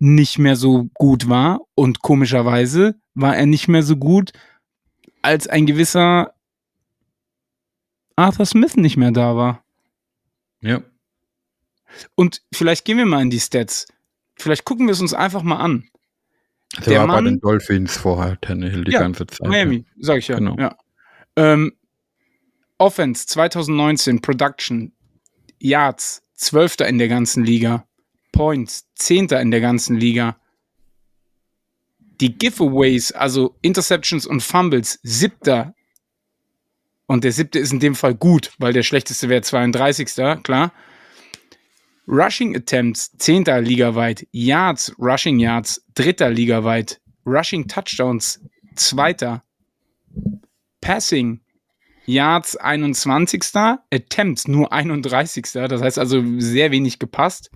[0.00, 4.32] nicht mehr so gut war und komischerweise war er nicht mehr so gut,
[5.22, 6.34] als ein gewisser
[8.16, 9.62] Arthur Smith nicht mehr da war.
[10.60, 10.82] Ja.
[12.14, 13.86] Und vielleicht gehen wir mal in die Stats.
[14.36, 15.88] Vielleicht gucken wir es uns einfach mal an.
[16.78, 19.48] Der, Der war Mann- bei den Dolphins vorher, Tannehill, die Ja, ganze Zeit.
[19.48, 20.36] Miami, sag ich ja.
[20.36, 20.56] Genau.
[20.56, 20.76] ja.
[21.36, 21.72] Ähm,
[22.78, 24.92] Offense 2019, Production,
[25.58, 26.76] Yards, 12.
[26.88, 27.86] in der ganzen Liga,
[28.32, 29.28] Points, 10.
[29.28, 30.36] in der ganzen Liga.
[32.20, 35.74] Die Giveaways, also Interceptions und Fumbles, 7.
[37.06, 40.42] Und der siebte ist in dem Fall gut, weil der schlechteste wäre 32.
[40.42, 40.72] Klar.
[42.06, 43.44] Rushing Attempts, 10.
[43.62, 44.26] ligaweit.
[44.32, 46.28] Yards, Rushing Yards, 3.
[46.28, 47.00] ligaweit.
[47.24, 48.40] Rushing Touchdowns,
[48.76, 49.40] 2.
[50.80, 51.40] Passing,
[52.06, 53.44] Yards 21.
[53.92, 55.52] Attempts nur 31.
[55.52, 57.50] Das heißt also sehr wenig gepasst.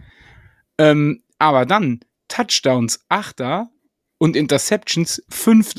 [0.78, 3.68] Ähm, aber dann Touchdowns 8.
[4.18, 5.74] und Interceptions 5.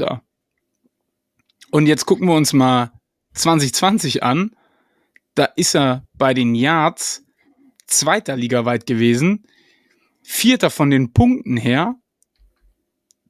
[1.72, 2.92] Und jetzt gucken wir uns mal
[3.34, 4.56] 2020 an.
[5.34, 7.26] Da ist er bei den Yards
[7.88, 9.46] zweiter Liga weit gewesen.
[10.24, 11.96] Vierter von den Punkten her.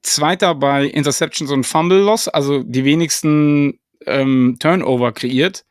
[0.02, 5.66] Zweiter bei Interceptions und Fumble Loss, also die wenigsten ähm, Turnover kreiert.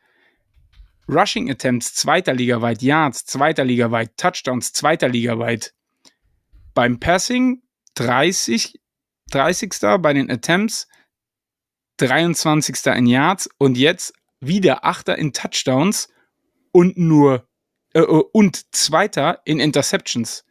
[1.07, 5.74] Rushing Attempts, zweiter Liga weit, Yards, zweiter Liga weit, Touchdowns, zweiter Liga weit.
[6.75, 7.63] Beim Passing
[7.95, 8.79] 30
[9.31, 9.71] 30.
[9.99, 10.87] bei den Attempts,
[11.97, 12.85] 23.
[12.95, 15.09] in Yards und jetzt wieder 8.
[15.09, 16.09] in Touchdowns
[16.71, 17.47] und nur
[17.93, 20.45] äh, äh, und Zweiter in Interceptions.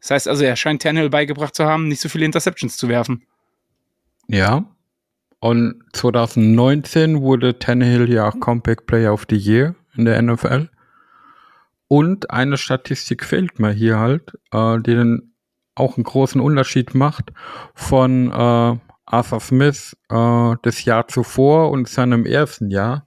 [0.00, 3.26] Das heißt also, er scheint Tannehill beigebracht zu haben, nicht so viele Interceptions zu werfen.
[4.28, 4.64] Ja.
[5.40, 10.68] Und 2019 wurde Tannehill ja auch Comeback Player of the Year in der NFL.
[11.88, 15.32] Und eine Statistik fehlt mir hier halt, äh, die dann
[15.74, 17.32] auch einen großen Unterschied macht
[17.74, 23.06] von äh, Arthur Smith äh, das Jahr zuvor und seinem ersten Jahr.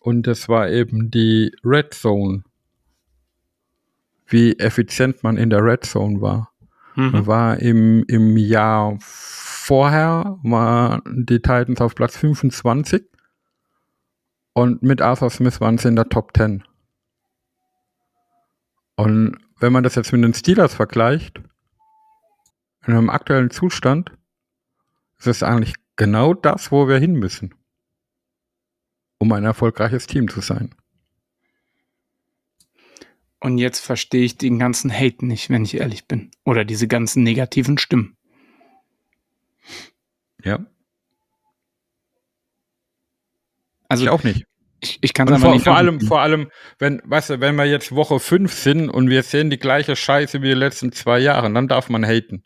[0.00, 2.42] Und das war eben die Red Zone.
[4.26, 6.50] Wie effizient man in der Red Zone war.
[6.96, 7.10] Mhm.
[7.12, 13.04] Man war im, im Jahr vorher, waren die Titans auf Platz 25
[14.52, 16.64] und mit Arthur Smith waren sie in der Top 10.
[19.00, 21.40] Und wenn man das jetzt mit den Steelers vergleicht,
[22.86, 24.12] in einem aktuellen Zustand,
[25.18, 27.54] ist es eigentlich genau das, wo wir hin müssen,
[29.16, 30.74] um ein erfolgreiches Team zu sein.
[33.40, 36.30] Und jetzt verstehe ich den ganzen Hate nicht, wenn ich ehrlich bin.
[36.44, 38.18] Oder diese ganzen negativen Stimmen.
[40.44, 40.66] Ja.
[43.88, 44.49] Also ich auch nicht.
[44.82, 47.66] Ich, ich kann es vor, nicht vor allem, vor allem, wenn, weißt du, wenn wir
[47.66, 51.52] jetzt Woche 5 sind und wir sehen die gleiche Scheiße wie die letzten zwei Jahre,
[51.52, 52.44] dann darf man haten.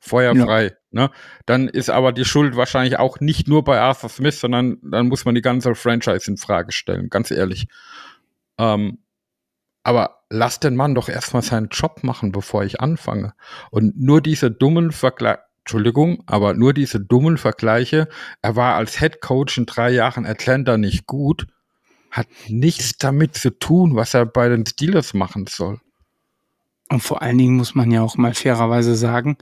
[0.00, 0.64] Feuerfrei.
[0.64, 0.70] Ja.
[0.90, 1.10] Ne?
[1.46, 5.24] Dann ist aber die Schuld wahrscheinlich auch nicht nur bei Arthur Smith, sondern dann muss
[5.24, 7.68] man die ganze Franchise in Frage stellen, ganz ehrlich.
[8.58, 8.98] Ähm,
[9.82, 13.34] aber lass den Mann doch erstmal seinen Job machen, bevor ich anfange.
[13.70, 18.06] Und nur diese dummen Vergleiche, Entschuldigung, aber nur diese dummen Vergleiche,
[18.42, 21.46] er war als Head Coach in drei Jahren Atlanta nicht gut,
[22.10, 25.80] hat nichts damit zu tun, was er bei den Steelers machen soll.
[26.90, 29.38] Und vor allen Dingen muss man ja auch mal fairerweise sagen,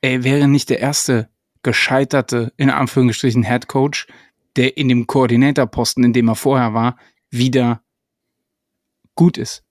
[0.00, 1.28] er wäre nicht der erste
[1.62, 4.06] gescheiterte, in Anführungsstrichen, Head Coach,
[4.56, 6.96] der in dem Koordinatorposten, in dem er vorher war,
[7.28, 7.82] wieder
[9.14, 9.62] gut ist.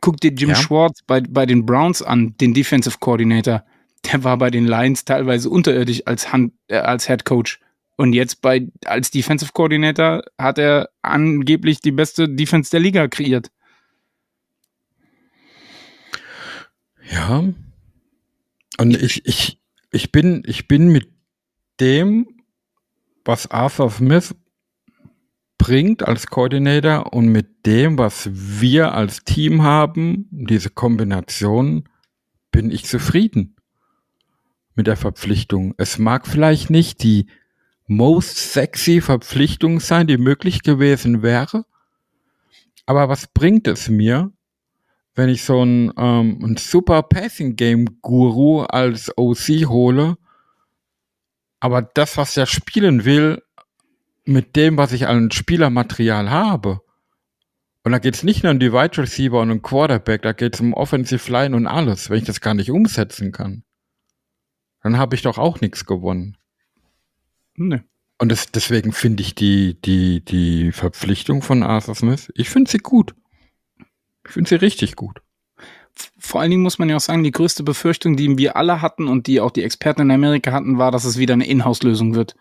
[0.00, 0.54] Guck dir Jim ja.
[0.54, 3.64] Schwartz bei, bei den Browns an, den Defensive Coordinator
[4.06, 7.60] der war bei den Lions teilweise unterirdisch als, Hand, äh, als Head Coach.
[7.96, 13.50] Und jetzt bei, als Defensive Coordinator hat er angeblich die beste Defense der Liga kreiert.
[17.10, 17.44] Ja.
[18.78, 19.60] Und ich, ich,
[19.92, 21.08] ich bin, ich bin mit
[21.78, 22.26] dem,
[23.24, 24.34] was Arthur Smith
[25.56, 31.88] bringt als Coordinator und mit dem, was wir als Team haben, diese Kombination,
[32.50, 33.54] bin ich zufrieden
[34.74, 35.74] mit der Verpflichtung.
[35.76, 37.26] Es mag vielleicht nicht die
[37.86, 41.64] most sexy Verpflichtung sein, die möglich gewesen wäre,
[42.86, 44.32] aber was bringt es mir,
[45.14, 50.16] wenn ich so ein, ähm, ein super Passing Game Guru als OC hole,
[51.60, 53.42] aber das, was er spielen will,
[54.24, 56.80] mit dem, was ich an Spielermaterial habe.
[57.84, 60.54] Und da geht es nicht nur um die Wide Receiver und um Quarterback, da geht
[60.54, 63.62] es um Offensive Line und alles, wenn ich das gar nicht umsetzen kann
[64.84, 66.36] dann habe ich doch auch nichts gewonnen.
[67.56, 67.80] Nee.
[68.18, 72.78] Und das, deswegen finde ich die, die, die Verpflichtung von Arthur Smith, ich finde sie
[72.78, 73.14] gut.
[74.26, 75.22] Ich finde sie richtig gut.
[76.18, 79.08] Vor allen Dingen muss man ja auch sagen, die größte Befürchtung, die wir alle hatten
[79.08, 82.36] und die auch die Experten in Amerika hatten, war, dass es wieder eine Inhouse-Lösung wird.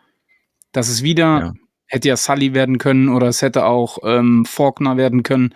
[0.73, 1.53] Dass es wieder, ja.
[1.87, 5.55] hätte ja Sully werden können oder es hätte auch ähm, Faulkner werden können.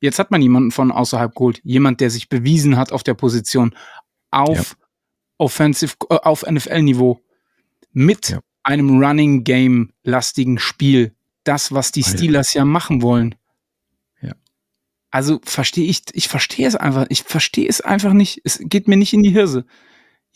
[0.00, 1.60] Jetzt hat man jemanden von außerhalb geholt.
[1.62, 3.74] Jemand, der sich bewiesen hat auf der Position.
[4.30, 4.76] Auf
[5.38, 7.20] Offensive, äh, auf NFL-Niveau
[7.92, 8.40] mit ja.
[8.62, 11.14] einem Running Game lastigen Spiel.
[11.44, 13.34] Das, was die Steelers ja machen wollen.
[14.22, 14.32] Ja.
[15.10, 18.40] Also verstehe ich, ich verstehe es einfach, ich verstehe es einfach nicht.
[18.44, 19.66] Es geht mir nicht in die Hirse.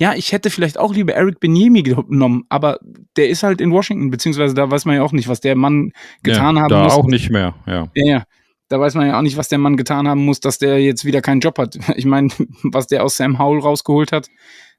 [0.00, 2.78] Ja, ich hätte vielleicht auch lieber Eric Benyemi genommen, aber
[3.16, 5.92] der ist halt in Washington, beziehungsweise da weiß man ja auch nicht, was der Mann
[6.22, 6.92] getan ja, haben da muss.
[6.92, 7.90] auch nicht mehr, ja.
[7.94, 8.24] Ja, ja.
[8.68, 11.04] Da weiß man ja auch nicht, was der Mann getan haben muss, dass der jetzt
[11.04, 11.78] wieder keinen Job hat.
[11.96, 12.28] Ich meine,
[12.62, 14.28] was der aus Sam Howell rausgeholt hat,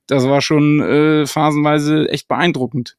[0.09, 2.97] das war schon äh, phasenweise echt beeindruckend.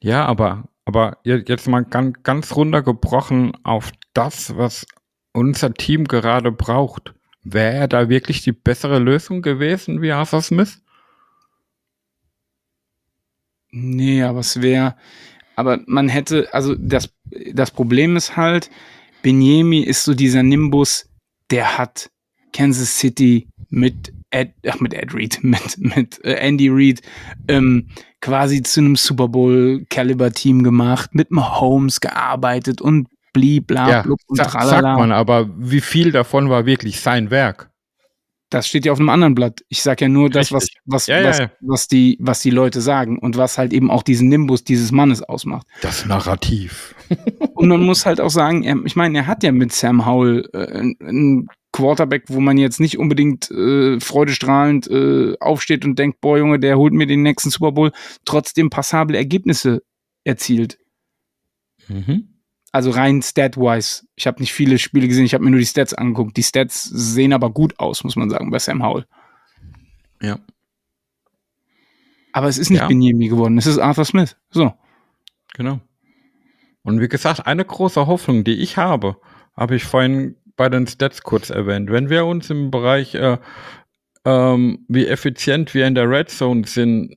[0.00, 4.86] Ja, aber, aber jetzt mal ganz, ganz runtergebrochen auf das, was
[5.32, 7.14] unser Team gerade braucht.
[7.44, 10.82] Wäre er da wirklich die bessere Lösung gewesen wie Arthur Smith?
[13.70, 14.96] Nee, aber es wäre,
[15.56, 17.08] aber man hätte, also das,
[17.52, 18.70] das Problem ist halt,
[19.22, 21.08] Benyemi ist so dieser Nimbus,
[21.50, 22.10] der hat
[22.52, 27.00] Kansas City mit Ed, ach, mit Ed Reed, mit, mit äh, Andy Reid
[27.48, 27.88] ähm,
[28.20, 34.02] quasi zu einem Super Bowl Caliber Team gemacht, mit Mahomes gearbeitet und blieb, bla, ja,
[34.02, 34.70] blub und tralala.
[34.70, 37.72] Sagt man, aber wie viel davon war wirklich sein Werk?
[38.52, 39.64] das steht ja auf einem anderen Blatt.
[39.68, 42.80] Ich sage ja nur das, was, was, Ja, ja, was, was, die, was die Leute
[42.80, 45.66] sagen und was halt eben auch diesen Nimbus dieses Mannes ausmacht.
[45.80, 46.94] Das Narrativ.
[47.54, 50.48] Und man muss halt auch sagen, er, ich meine, er hat ja mit Sam Howell
[50.52, 56.38] äh, einen Quarterback, wo man jetzt nicht unbedingt äh, freudestrahlend äh, aufsteht und denkt, boah
[56.38, 57.92] Junge, der holt mir den nächsten Super Bowl,
[58.24, 59.82] trotzdem passable Ergebnisse
[60.24, 60.78] erzielt.
[61.88, 62.28] Mhm.
[62.72, 64.04] Also rein stat-wise.
[64.16, 66.36] Ich habe nicht viele Spiele gesehen, ich habe mir nur die Stats angeguckt.
[66.36, 69.06] Die Stats sehen aber gut aus, muss man sagen, bei Sam Howell.
[70.22, 70.38] Ja.
[72.32, 72.88] Aber es ist nicht Ja.
[72.88, 74.36] Benyemi geworden, es ist Arthur Smith.
[74.50, 74.72] So.
[75.54, 75.80] Genau.
[76.82, 79.16] Und wie gesagt, eine große Hoffnung, die ich habe,
[79.54, 81.90] habe ich vorhin bei den Stats kurz erwähnt.
[81.90, 83.36] Wenn wir uns im Bereich, äh,
[84.24, 87.16] ähm, wie effizient wir in der Red Zone sind,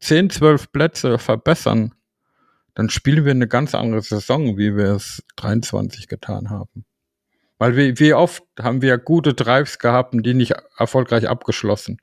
[0.00, 1.94] 10, 12 Plätze verbessern,
[2.74, 6.84] dann spielen wir eine ganz andere Saison, wie wir es 23 getan haben.
[7.58, 11.98] Weil wie, wie oft haben wir gute Drives gehabt und die nicht erfolgreich abgeschlossen.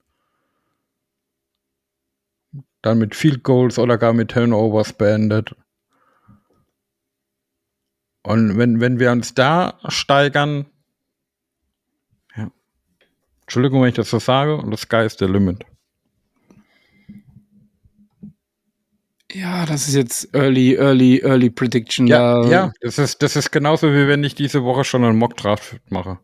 [2.81, 5.53] Dann mit Field Goals oder gar mit Turnovers beendet.
[8.23, 10.67] Und wenn, wenn wir uns da steigern,
[13.47, 15.63] Entschuldigung, wenn ich das so sage, the sky is the limit.
[19.31, 22.07] Ja, das ist jetzt Early, Early, Early Prediction.
[22.07, 25.79] Ja, ja, das ist, das ist genauso wie wenn ich diese Woche schon einen Mockdraft
[25.89, 26.19] mache.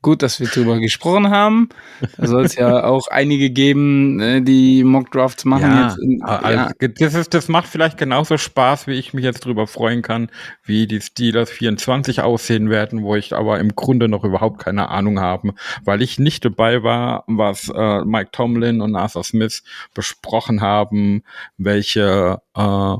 [0.00, 1.70] Gut, dass wir drüber gesprochen haben.
[2.16, 5.98] Da soll es ja auch einige geben, äh, die Mockdrafts machen ja, jetzt.
[5.98, 9.66] In, also, ja, das, ist, das macht vielleicht genauso Spaß, wie ich mich jetzt drüber
[9.66, 10.30] freuen kann,
[10.62, 15.18] wie die Steelers 24 aussehen werden, wo ich aber im Grunde noch überhaupt keine Ahnung
[15.18, 21.24] habe, weil ich nicht dabei war, was äh, Mike Tomlin und Arthur Smith besprochen haben,
[21.56, 22.96] welche, äh,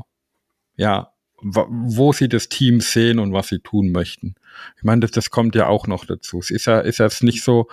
[0.75, 4.35] ja, wo sie das Team sehen und was sie tun möchten.
[4.77, 6.39] Ich meine, das, das kommt ja auch noch dazu.
[6.39, 7.67] Es ist ja, ist jetzt nicht so,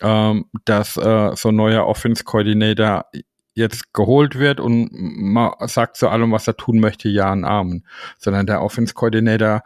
[0.00, 3.06] ähm, dass äh, so ein neuer Offense-Coordinator
[3.54, 7.86] jetzt geholt wird und man sagt zu allem, was er tun möchte, ja und Amen.
[8.18, 9.62] Sondern der Offense-Coordinator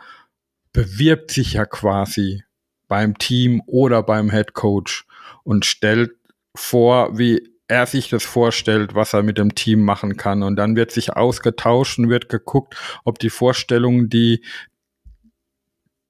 [0.73, 2.45] bewirbt sich ja quasi
[2.87, 5.07] beim Team oder beim Head Coach
[5.43, 6.13] und stellt
[6.55, 10.43] vor, wie er sich das vorstellt, was er mit dem Team machen kann.
[10.43, 14.45] Und dann wird sich ausgetauscht und wird geguckt, ob die Vorstellungen, die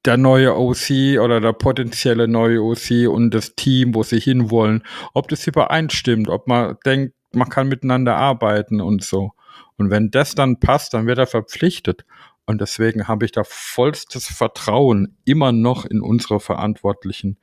[0.04, 4.82] der neue OC oder der potenzielle neue OC und das Team, wo sie hinwollen,
[5.14, 9.32] ob das übereinstimmt, ob man denkt, man kann miteinander arbeiten und so.
[9.76, 12.04] Und wenn das dann passt, dann wird er verpflichtet.
[12.46, 17.38] Und deswegen habe ich da vollstes Vertrauen immer noch in unsere Verantwortlichen,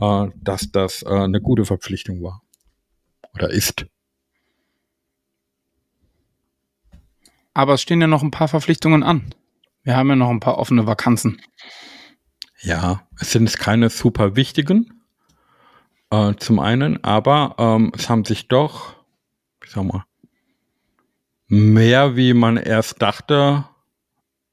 [0.00, 2.42] äh, dass das äh, eine gute Verpflichtung war.
[3.34, 3.86] Oder ist.
[7.58, 9.34] aber es stehen ja noch ein paar Verpflichtungen an.
[9.82, 11.40] Wir haben ja noch ein paar offene Vakanzen.
[12.60, 15.02] Ja, es sind keine super wichtigen,
[16.10, 18.96] äh, zum einen, aber ähm, es haben sich doch,
[19.64, 20.04] ich sag mal,
[21.46, 23.64] mehr wie man erst dachte,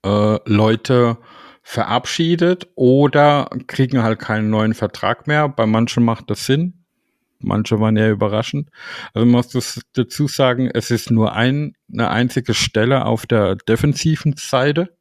[0.06, 1.18] äh, Leute
[1.62, 5.50] verabschiedet oder kriegen halt keinen neuen Vertrag mehr.
[5.50, 6.86] Bei manchen macht das Sinn.
[7.40, 8.70] Manche waren eher überraschend.
[9.14, 14.36] Also man muss dazu sagen, es ist nur ein, eine einzige Stelle auf der defensiven
[14.38, 14.95] Seite.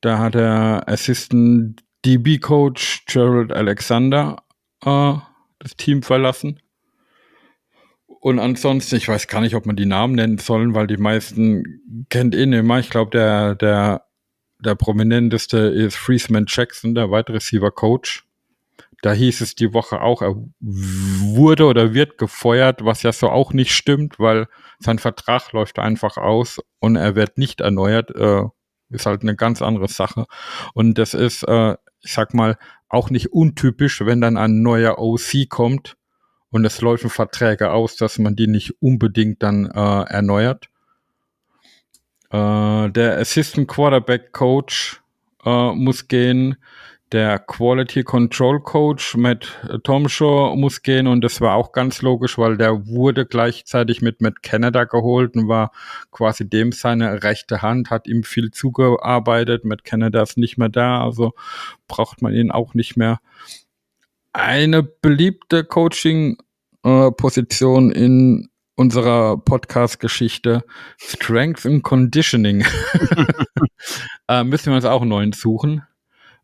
[0.00, 4.42] Da hat der Assistant DB Coach Gerald Alexander
[4.84, 5.14] äh,
[5.58, 6.60] das Team verlassen.
[8.20, 12.04] Und ansonsten, ich weiß gar nicht, ob man die Namen nennen sollen, weil die meisten
[12.10, 12.80] kennt ihn immer.
[12.80, 14.06] Ich glaube, der, der,
[14.58, 18.24] der prominenteste ist Freezeman Jackson, der Wide Receiver Coach.
[19.02, 23.52] Da hieß es die Woche auch, er wurde oder wird gefeuert, was ja so auch
[23.52, 24.48] nicht stimmt, weil
[24.80, 28.10] sein Vertrag läuft einfach aus und er wird nicht erneuert.
[28.16, 28.42] Äh,
[28.90, 30.26] ist halt eine ganz andere Sache.
[30.74, 32.56] Und das ist, äh, ich sag mal,
[32.88, 35.96] auch nicht untypisch, wenn dann ein neuer OC kommt
[36.50, 40.70] und es laufen Verträge aus, dass man die nicht unbedingt dann äh, erneuert.
[42.30, 45.02] Äh, der Assistant Quarterback Coach
[45.44, 46.56] äh, muss gehen.
[47.12, 49.48] Der Quality Control Coach Matt
[49.82, 54.42] Tomshaw muss gehen und das war auch ganz logisch, weil der wurde gleichzeitig mit Matt
[54.42, 55.72] Canada geholt und war
[56.10, 59.64] quasi dem seine rechte Hand, hat ihm viel zugearbeitet.
[59.64, 61.32] Matt Canada ist nicht mehr da, also
[61.86, 63.20] braucht man ihn auch nicht mehr.
[64.34, 70.62] Eine beliebte Coaching-Position in unserer Podcast-Geschichte,
[70.98, 72.66] Strength and Conditioning.
[74.28, 75.87] äh, müssen wir uns auch einen neuen suchen.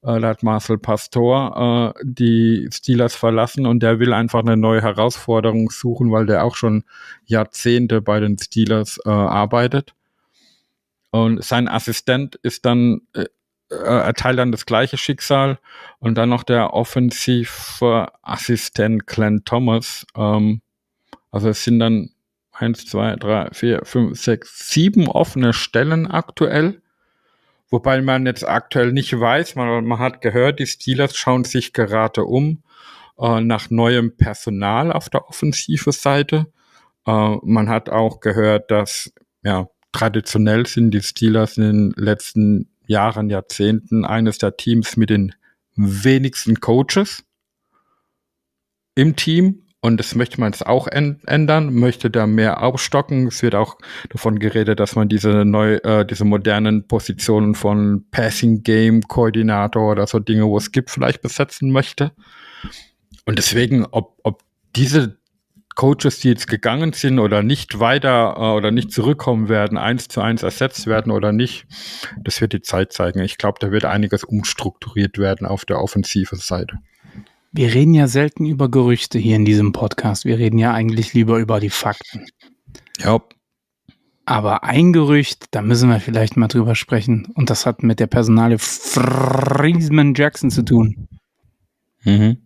[0.05, 4.83] Äh, da hat Marcel Pastor äh, die Steelers verlassen und der will einfach eine neue
[4.83, 6.85] Herausforderung suchen, weil der auch schon
[7.25, 9.95] Jahrzehnte bei den Steelers äh, arbeitet.
[11.11, 13.27] Und sein Assistent ist dann äh,
[13.71, 15.59] äh, erteilt dann das gleiche Schicksal.
[15.99, 20.07] Und dann noch der offensive Assistent Glenn Thomas.
[20.17, 20.61] Ähm,
[21.31, 22.11] also es sind dann
[22.53, 26.81] eins, zwei, drei, vier, fünf, sechs, sieben offene Stellen aktuell.
[27.75, 32.25] Wobei man jetzt aktuell nicht weiß, man, man hat gehört, die Steelers schauen sich gerade
[32.25, 32.63] um
[33.19, 36.47] äh, nach neuem Personal auf der offensive Seite.
[37.05, 39.13] Äh, man hat auch gehört, dass
[39.43, 45.35] ja traditionell sind die Steelers in den letzten Jahren, Jahrzehnten eines der Teams mit den
[45.75, 47.25] wenigsten Coaches
[48.95, 49.64] im Team.
[49.85, 53.27] Und das möchte man jetzt auch ändern, möchte da mehr aufstocken.
[53.27, 53.77] Es wird auch
[54.09, 60.07] davon geredet, dass man diese neu, äh, diese modernen Positionen von Passing Game Koordinator oder
[60.07, 62.13] so Dinge, wo es gibt, vielleicht besetzen möchte.
[63.27, 64.41] Und deswegen, ob, ob
[64.75, 65.19] diese
[65.75, 70.23] Coaches, die jetzt gegangen sind oder nicht weiter äh, oder nicht zurückkommen werden, eins zu
[70.23, 71.67] eins ersetzt werden oder nicht,
[72.23, 73.21] das wird die Zeit zeigen.
[73.21, 76.79] Ich glaube, da wird einiges umstrukturiert werden auf der offensiven Seite.
[77.57, 80.25] Wir reden ja selten über Gerüchte hier in diesem Podcast.
[80.25, 82.27] Wir reden ja eigentlich lieber über die Fakten.
[82.99, 83.23] Ja.
[84.27, 87.27] Aber ein Gerücht, da müssen wir vielleicht mal drüber sprechen.
[87.35, 91.09] Und das hat mit der Personale Friesman Jackson zu tun.
[92.03, 92.39] Mhm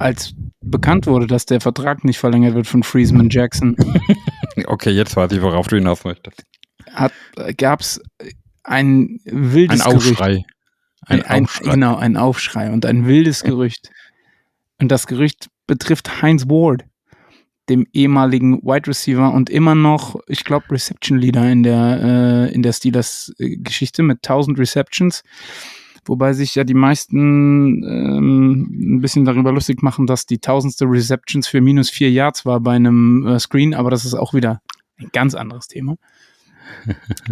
[0.00, 0.34] als
[0.64, 3.76] bekannt wurde, dass der Vertrag nicht verlängert wird von Friesman Jackson.
[4.66, 6.44] okay, jetzt weiß ich, worauf du hinaus möchtest.
[7.56, 8.00] Gab es
[8.64, 10.32] ein wildes ein Aufschrei.
[10.32, 10.46] Gerücht.
[11.06, 11.70] Ein, ein Aufschrei.
[11.72, 13.90] Genau, ein Aufschrei und ein wildes Gerücht.
[14.78, 16.84] Und das Gerücht betrifft Heinz Ward,
[17.68, 22.62] dem ehemaligen Wide Receiver und immer noch, ich glaube, Reception Leader in der, äh, in
[22.62, 25.22] der Steelers-Geschichte mit 1000 Receptions
[26.04, 31.46] wobei sich ja die meisten ähm, ein bisschen darüber lustig machen, dass die tausendste Receptions
[31.46, 34.60] für minus vier Yards war bei einem äh, Screen, aber das ist auch wieder
[34.98, 35.96] ein ganz anderes Thema.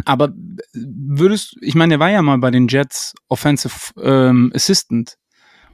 [0.05, 0.33] Aber
[0.73, 5.17] würdest, ich meine, er war ja mal bei den Jets Offensive ähm, Assistant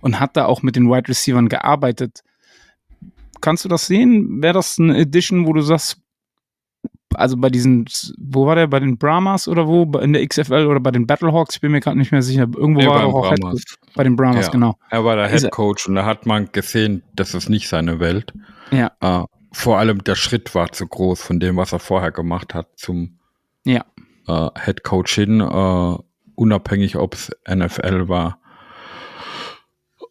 [0.00, 2.20] und hat da auch mit den Wide Receivers gearbeitet.
[3.40, 4.42] Kannst du das sehen?
[4.42, 5.98] Wäre das eine Edition, wo du sagst,
[7.14, 7.86] also bei diesen,
[8.18, 11.56] wo war der, bei den Brahmas oder wo, in der XFL oder bei den Battlehawks,
[11.56, 12.42] ich bin mir gerade nicht mehr sicher.
[12.42, 13.40] Irgendwo nee, war er auch Head
[13.94, 14.52] Bei den Brahmas, ja.
[14.52, 14.76] genau.
[14.90, 18.32] Er war der Head Coach und da hat man gesehen, das ist nicht seine Welt.
[18.70, 18.92] Ja.
[19.02, 22.68] Uh, vor allem der Schritt war zu groß von dem, was er vorher gemacht hat,
[22.76, 23.18] zum
[23.64, 23.84] ja.
[24.28, 25.98] uh, Head Coach hin, uh,
[26.34, 28.38] unabhängig, ob es NFL war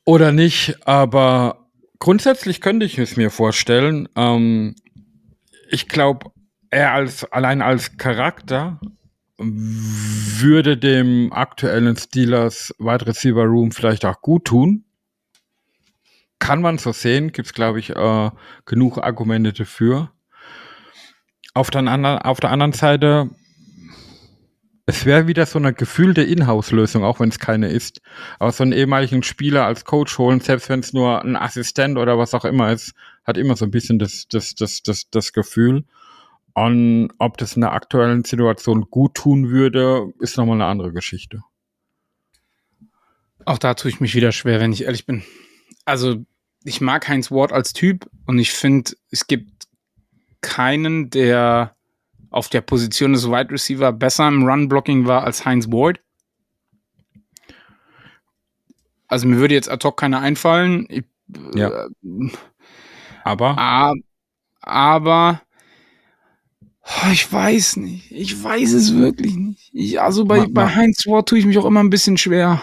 [0.06, 0.88] oder nicht.
[0.88, 1.68] Aber
[1.99, 4.10] grundsätzlich könnte ich es mir vorstellen.
[4.16, 4.76] Ähm,
[5.70, 6.32] ich glaube,
[6.70, 8.80] er als allein als Charakter
[9.38, 14.86] würde dem aktuellen Steelers Wide Receiver Room vielleicht auch gut tun.
[16.39, 18.32] Kann man so sehen, gibt es, glaube ich, äh,
[18.66, 20.12] genug Argumente dafür.
[21.54, 23.30] Auf auf der anderen Seite,
[24.86, 28.02] es wäre wieder so eine gefühlte Inhouse-Lösung, auch wenn es keine ist.
[28.40, 32.18] Aber so einen ehemaligen Spieler als Coach holen, selbst wenn es nur ein Assistent oder
[32.18, 35.86] was auch immer ist, hat immer so ein bisschen das, das, das, das, das Gefühl.
[36.54, 41.42] Und ob das in der aktuellen Situation gut tun würde, ist nochmal eine andere Geschichte.
[43.46, 45.24] Auch da tue ich mich wieder schwer, wenn ich ehrlich bin.
[45.86, 46.26] Also,
[46.64, 49.68] ich mag Heinz Ward als Typ und ich finde, es gibt
[50.42, 51.76] keinen, der
[52.34, 56.00] auf der Position des Wide Receiver besser im Run-Blocking war als Heinz Ward.
[59.08, 60.88] Also mir würde jetzt ad hoc keiner einfallen.
[60.90, 61.04] Ich,
[61.56, 61.86] ja.
[62.04, 62.30] Äh,
[63.24, 63.58] aber?
[64.62, 65.42] Aber
[66.86, 68.12] Oh, ich weiß nicht.
[68.12, 69.70] Ich weiß es wirklich nicht.
[69.74, 72.62] Ich, also bei, man, bei Heinz Ward tue ich mich auch immer ein bisschen schwer.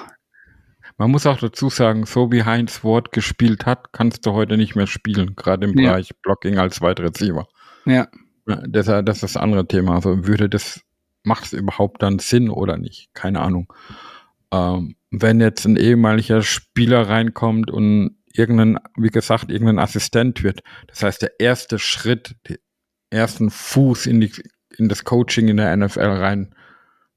[0.98, 4.76] Man muss auch dazu sagen, so wie Heinz Ward gespielt hat, kannst du heute nicht
[4.76, 5.92] mehr spielen, gerade im ja.
[5.92, 7.48] Bereich Blocking als Wide Receiver.
[7.86, 8.08] Ja.
[8.46, 9.94] Das, das ist das andere Thema.
[9.96, 10.80] Also würde das,
[11.22, 13.10] macht es überhaupt dann Sinn oder nicht?
[13.14, 13.72] Keine Ahnung.
[14.52, 21.02] Ähm, wenn jetzt ein ehemaliger Spieler reinkommt und irgendein, wie gesagt, irgendein Assistent wird, das
[21.02, 22.36] heißt, der erste Schritt,
[23.10, 24.32] ersten Fuß in, die,
[24.76, 26.00] in das Coaching in der NFL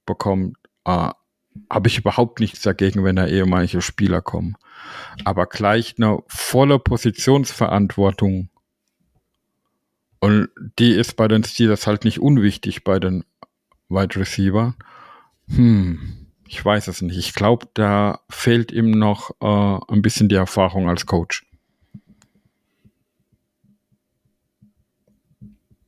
[0.05, 1.09] reinbekommt, äh,
[1.69, 4.55] habe ich überhaupt nichts dagegen, wenn da ehemalige Spieler kommen.
[5.23, 8.49] Aber gleich eine volle Positionsverantwortung
[10.23, 10.47] und
[10.79, 13.25] die ist bei den Steelers halt nicht unwichtig bei den
[13.89, 14.73] Wide Receiver.
[15.49, 17.17] Hm, ich weiß es nicht.
[17.17, 21.45] Ich glaube, da fehlt ihm noch äh, ein bisschen die Erfahrung als Coach.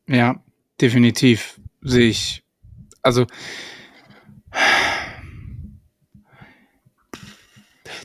[0.05, 0.43] Ja,
[0.81, 2.43] definitiv sehe ich.
[3.03, 3.27] Also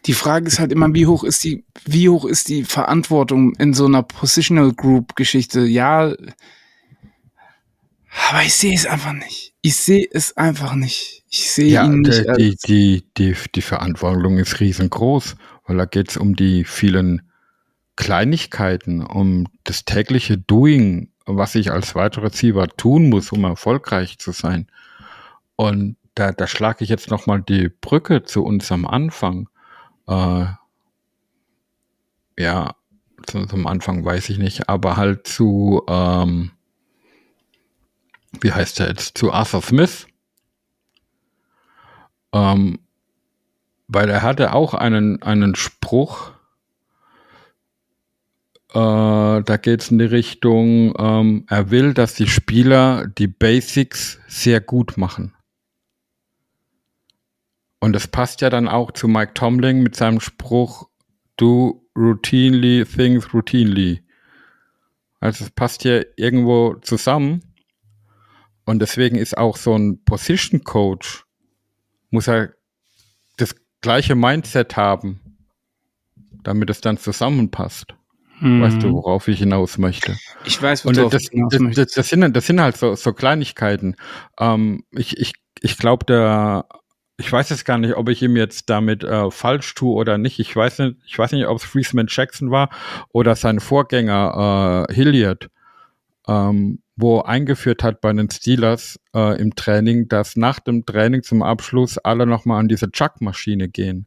[0.07, 3.75] die Frage ist halt immer, wie hoch ist die, wie hoch ist die Verantwortung in
[3.75, 5.61] so einer Positional Group Geschichte?
[5.63, 6.15] Ja,
[8.31, 9.55] aber ich sehe es einfach nicht.
[9.63, 11.25] Ich sehe es einfach nicht.
[11.31, 12.25] Ich sehe Ja, ihn nicht.
[12.39, 15.37] die, die, die, die Verantwortung ist riesengroß,
[15.67, 17.23] weil da geht es um die vielen
[17.97, 24.33] Kleinigkeiten, um das tägliche Doing, was ich als weiterer Receiver tun muss, um erfolgreich zu
[24.33, 24.67] sein.
[25.57, 29.49] Und da, da schlage ich jetzt nochmal die Brücke zu unserem Anfang.
[30.11, 30.47] Äh,
[32.37, 32.75] ja,
[33.27, 36.51] zu, zum Anfang weiß ich nicht, aber halt zu, ähm,
[38.41, 40.07] wie heißt der jetzt, zu Arthur Smith.
[42.33, 42.81] Ähm,
[43.87, 46.33] weil er hatte auch einen, einen Spruch,
[48.71, 54.19] äh, da geht es in die Richtung, ähm, er will, dass die Spieler die Basics
[54.27, 55.35] sehr gut machen.
[57.81, 60.89] Und das passt ja dann auch zu Mike Tomlin mit seinem Spruch,
[61.37, 64.03] do routinely things routinely.
[65.21, 67.43] Also es passt hier irgendwo zusammen.
[68.65, 71.25] Und deswegen ist auch so ein Position Coach,
[72.11, 72.55] muss er
[73.37, 75.21] das gleiche Mindset haben,
[76.43, 77.95] damit es dann zusammenpasst.
[78.39, 78.63] Hm.
[78.63, 80.17] Weißt du, worauf ich hinaus möchte?
[80.45, 83.13] Ich weiß, worauf das, du hinaus das, das, das, sind, das sind halt so, so
[83.13, 83.97] Kleinigkeiten.
[84.39, 86.67] Ähm, ich ich, ich glaube, der,
[87.21, 90.39] ich weiß jetzt gar nicht, ob ich ihm jetzt damit äh, falsch tue oder nicht.
[90.39, 92.71] Ich weiß nicht, ich weiß nicht, ob es Freeman Jackson war
[93.13, 95.51] oder sein Vorgänger äh, Hilliard,
[96.27, 101.43] ähm, wo eingeführt hat bei den Steelers äh, im Training, dass nach dem Training zum
[101.43, 104.07] Abschluss alle nochmal an diese Chuck-Maschine gehen.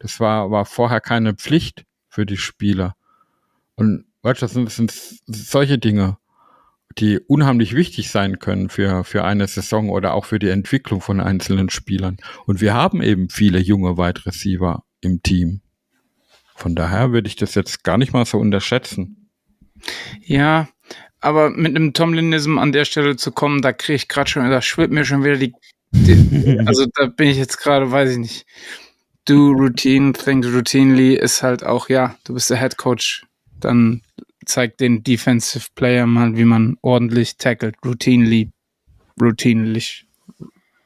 [0.00, 2.96] Das war, war vorher keine Pflicht für die Spieler.
[3.76, 4.92] Und weißt du, das sind, das sind
[5.26, 6.18] solche Dinge,
[6.98, 11.20] die unheimlich wichtig sein können für, für eine Saison oder auch für die Entwicklung von
[11.20, 12.18] einzelnen Spielern.
[12.46, 15.60] Und wir haben eben viele junge Wide Receiver im Team.
[16.54, 19.28] Von daher würde ich das jetzt gar nicht mal so unterschätzen.
[20.22, 20.68] Ja,
[21.20, 24.62] aber mit einem Tomlinism an der Stelle zu kommen, da kriege ich gerade schon, da
[24.62, 25.52] schwirrt mir schon wieder die,
[25.92, 28.46] die also da bin ich jetzt gerade, weiß ich nicht.
[29.26, 33.24] Do routine, things routinely ist halt auch, ja, du bist der Head Coach,
[33.58, 34.02] dann
[34.46, 38.50] zeig den Defensive Player mal, wie man ordentlich tackelt, routinely,
[39.20, 40.06] routinlich,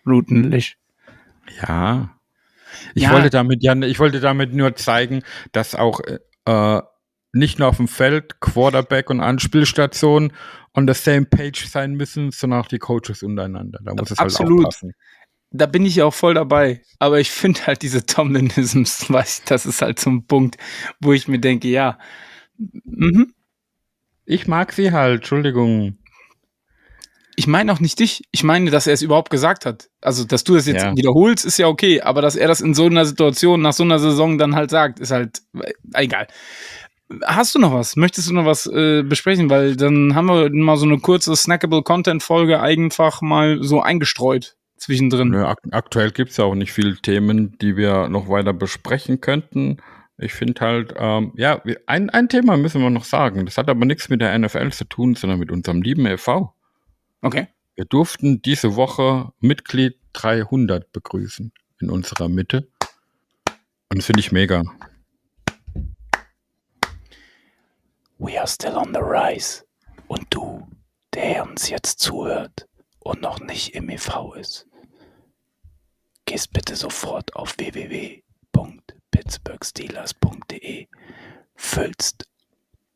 [0.07, 0.77] routinlich.
[1.67, 2.15] Ja.
[2.95, 3.13] Ich Ja.
[3.13, 6.01] wollte damit ja, ich wollte damit nur zeigen, dass auch
[6.45, 6.83] äh,
[7.33, 10.33] nicht nur auf dem Feld Quarterback und Anspielstation
[10.75, 13.81] on the same page sein müssen, sondern auch die Coaches untereinander.
[13.83, 14.61] Da muss es halt Absolut.
[14.61, 14.93] auch passen.
[15.51, 16.83] Da bin ich auch voll dabei.
[16.99, 20.57] Aber ich finde halt diese Tomlinisms, weiß ich, das ist halt so ein Punkt,
[21.01, 21.99] wo ich mir denke, ja,
[22.85, 23.33] mhm.
[24.31, 25.97] Ich mag sie halt, Entschuldigung.
[27.35, 28.25] Ich meine auch nicht dich.
[28.31, 29.89] Ich meine, dass er es überhaupt gesagt hat.
[30.03, 30.95] Also, dass du es jetzt Ja.
[30.95, 32.03] wiederholst, ist ja okay.
[32.03, 35.01] Aber dass er das in so einer Situation, nach so einer Saison dann halt sagt,
[35.01, 36.27] ist halt äh, egal.
[37.25, 37.97] Hast du noch was?
[37.97, 39.49] Möchtest du noch was äh, besprechen?
[39.49, 45.35] Weil dann haben wir mal so eine kurze snackable Content-Folge einfach mal so eingestreut zwischendrin.
[45.37, 49.79] Ak aktuell gibt es ja auch nicht viele Themen, die wir noch weiter besprechen könnten.
[50.21, 53.47] Ich finde halt, ähm, ja, ein, ein Thema müssen wir noch sagen.
[53.47, 56.49] Das hat aber nichts mit der NFL zu tun, sondern mit unserem lieben EV.
[57.23, 57.47] Okay.
[57.77, 62.69] Wir durften diese Woche Mitglied 300 begrüßen in unserer Mitte.
[63.91, 64.65] Und das finde ich mega.
[68.19, 69.65] We are still on the rise.
[70.09, 70.67] Und du,
[71.15, 72.67] der uns jetzt zuhört
[72.99, 74.67] und noch nicht im EV ist,
[76.25, 77.55] gehst bitte sofort auf
[79.13, 80.87] www.pittsburghsteelers.de,
[81.55, 82.27] füllst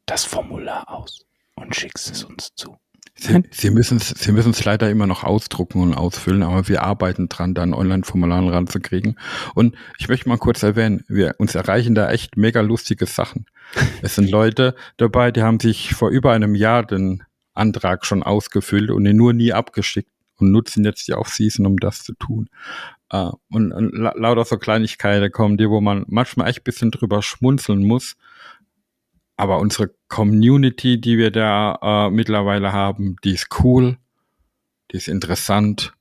[0.07, 2.77] das Formular aus und schickst es uns zu.
[3.15, 7.29] Sie, Sie müssen es Sie müssen's leider immer noch ausdrucken und ausfüllen, aber wir arbeiten
[7.29, 9.19] dran, da ein Online-Formular ranzukriegen.
[9.55, 13.47] Und ich möchte mal kurz erwähnen, wir uns erreichen da echt mega lustige Sachen.
[14.03, 17.23] Es sind Leute dabei, die haben sich vor über einem Jahr den
[17.55, 20.12] Antrag schon ausgefüllt und ihn nur nie abgeschickt
[20.43, 22.51] und nutzen jetzt die Off-Season, um das zu tun.
[23.11, 26.91] Äh, und, und la lauter so Kleinigkeiten kommen, die, wo man manchmal echt ein bisschen
[26.91, 28.17] drüber schmunzeln muss.
[29.37, 33.97] Aber unsere Community, die wir da äh, mittlerweile haben, die ist cool,
[34.91, 35.95] die ist interessant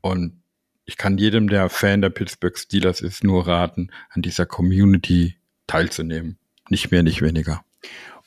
[0.00, 0.42] und
[0.84, 5.36] ich kann jedem, der Fan der Pittsburgh Steelers ist, nur raten, an dieser Community
[5.66, 6.38] teilzunehmen.
[6.68, 7.64] Nicht mehr, nicht weniger.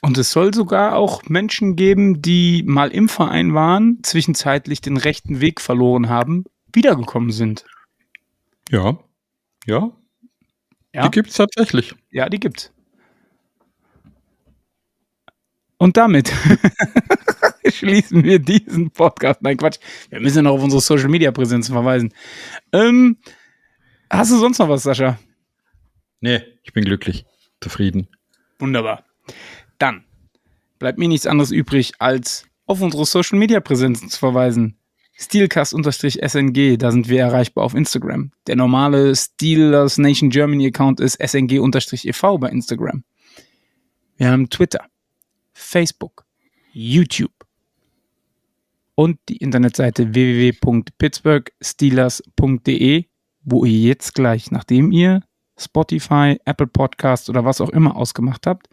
[0.01, 5.41] Und es soll sogar auch Menschen geben, die mal im Verein waren, zwischenzeitlich den rechten
[5.41, 7.65] Weg verloren haben, wiedergekommen sind.
[8.69, 8.99] Ja,
[9.65, 9.91] ja,
[10.93, 11.95] Ja, die gibt's tatsächlich.
[12.11, 12.71] ja die gibt's.
[15.77, 16.31] Und damit
[17.69, 19.41] schließen wir diesen Podcast.
[19.41, 19.77] Nein, Quatsch.
[20.09, 22.13] Wir müssen ja noch auf unsere Social Media Präsenz verweisen.
[22.71, 23.17] Ähm,
[24.09, 25.19] hast du sonst noch was, Sascha?
[26.21, 27.25] Nee, ich bin glücklich,
[27.59, 28.07] zufrieden.
[28.59, 29.03] Wunderbar.
[29.77, 30.03] Dann
[30.79, 34.77] bleibt mir nichts anderes übrig, als auf unsere Social Media Präsenzen zu verweisen.
[35.17, 38.31] Steelcast-SNG, da sind wir erreichbar auf Instagram.
[38.47, 43.05] Der normale Steelers Nation Germany Account ist SNG-EV bei Instagram.
[44.17, 44.85] Wir haben Twitter,
[45.53, 46.25] Facebook,
[46.73, 47.31] YouTube
[48.95, 53.05] und die Internetseite www.pittsburghsteelers.de,
[53.43, 55.21] wo ihr jetzt gleich, nachdem ihr
[55.57, 58.67] Spotify, Apple Podcast oder was auch immer ausgemacht habt,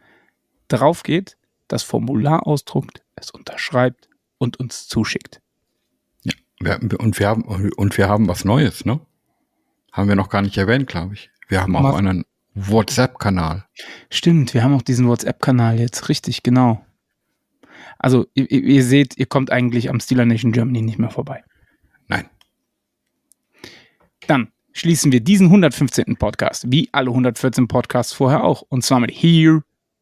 [0.73, 1.37] drauf geht,
[1.69, 4.09] das Formular ausdruckt, es unterschreibt
[4.39, 5.41] und uns zuschickt.
[6.63, 9.01] Ja, und, wir haben, und wir haben was Neues, ne?
[9.91, 11.31] Haben wir noch gar nicht erwähnt, glaube ich.
[11.49, 11.97] Wir haben auch was?
[11.97, 13.67] einen WhatsApp-Kanal.
[14.11, 16.85] Stimmt, wir haben auch diesen WhatsApp-Kanal jetzt, richtig, genau.
[17.99, 21.43] Also ihr, ihr, seht, ihr kommt eigentlich am Steeler Nation Germany nicht mehr vorbei.
[22.09, 22.29] Nein.
[24.27, 26.17] Dann schließen wir diesen 115.
[26.17, 29.63] Podcast, wie alle 114 Podcasts vorher auch, und zwar mit Here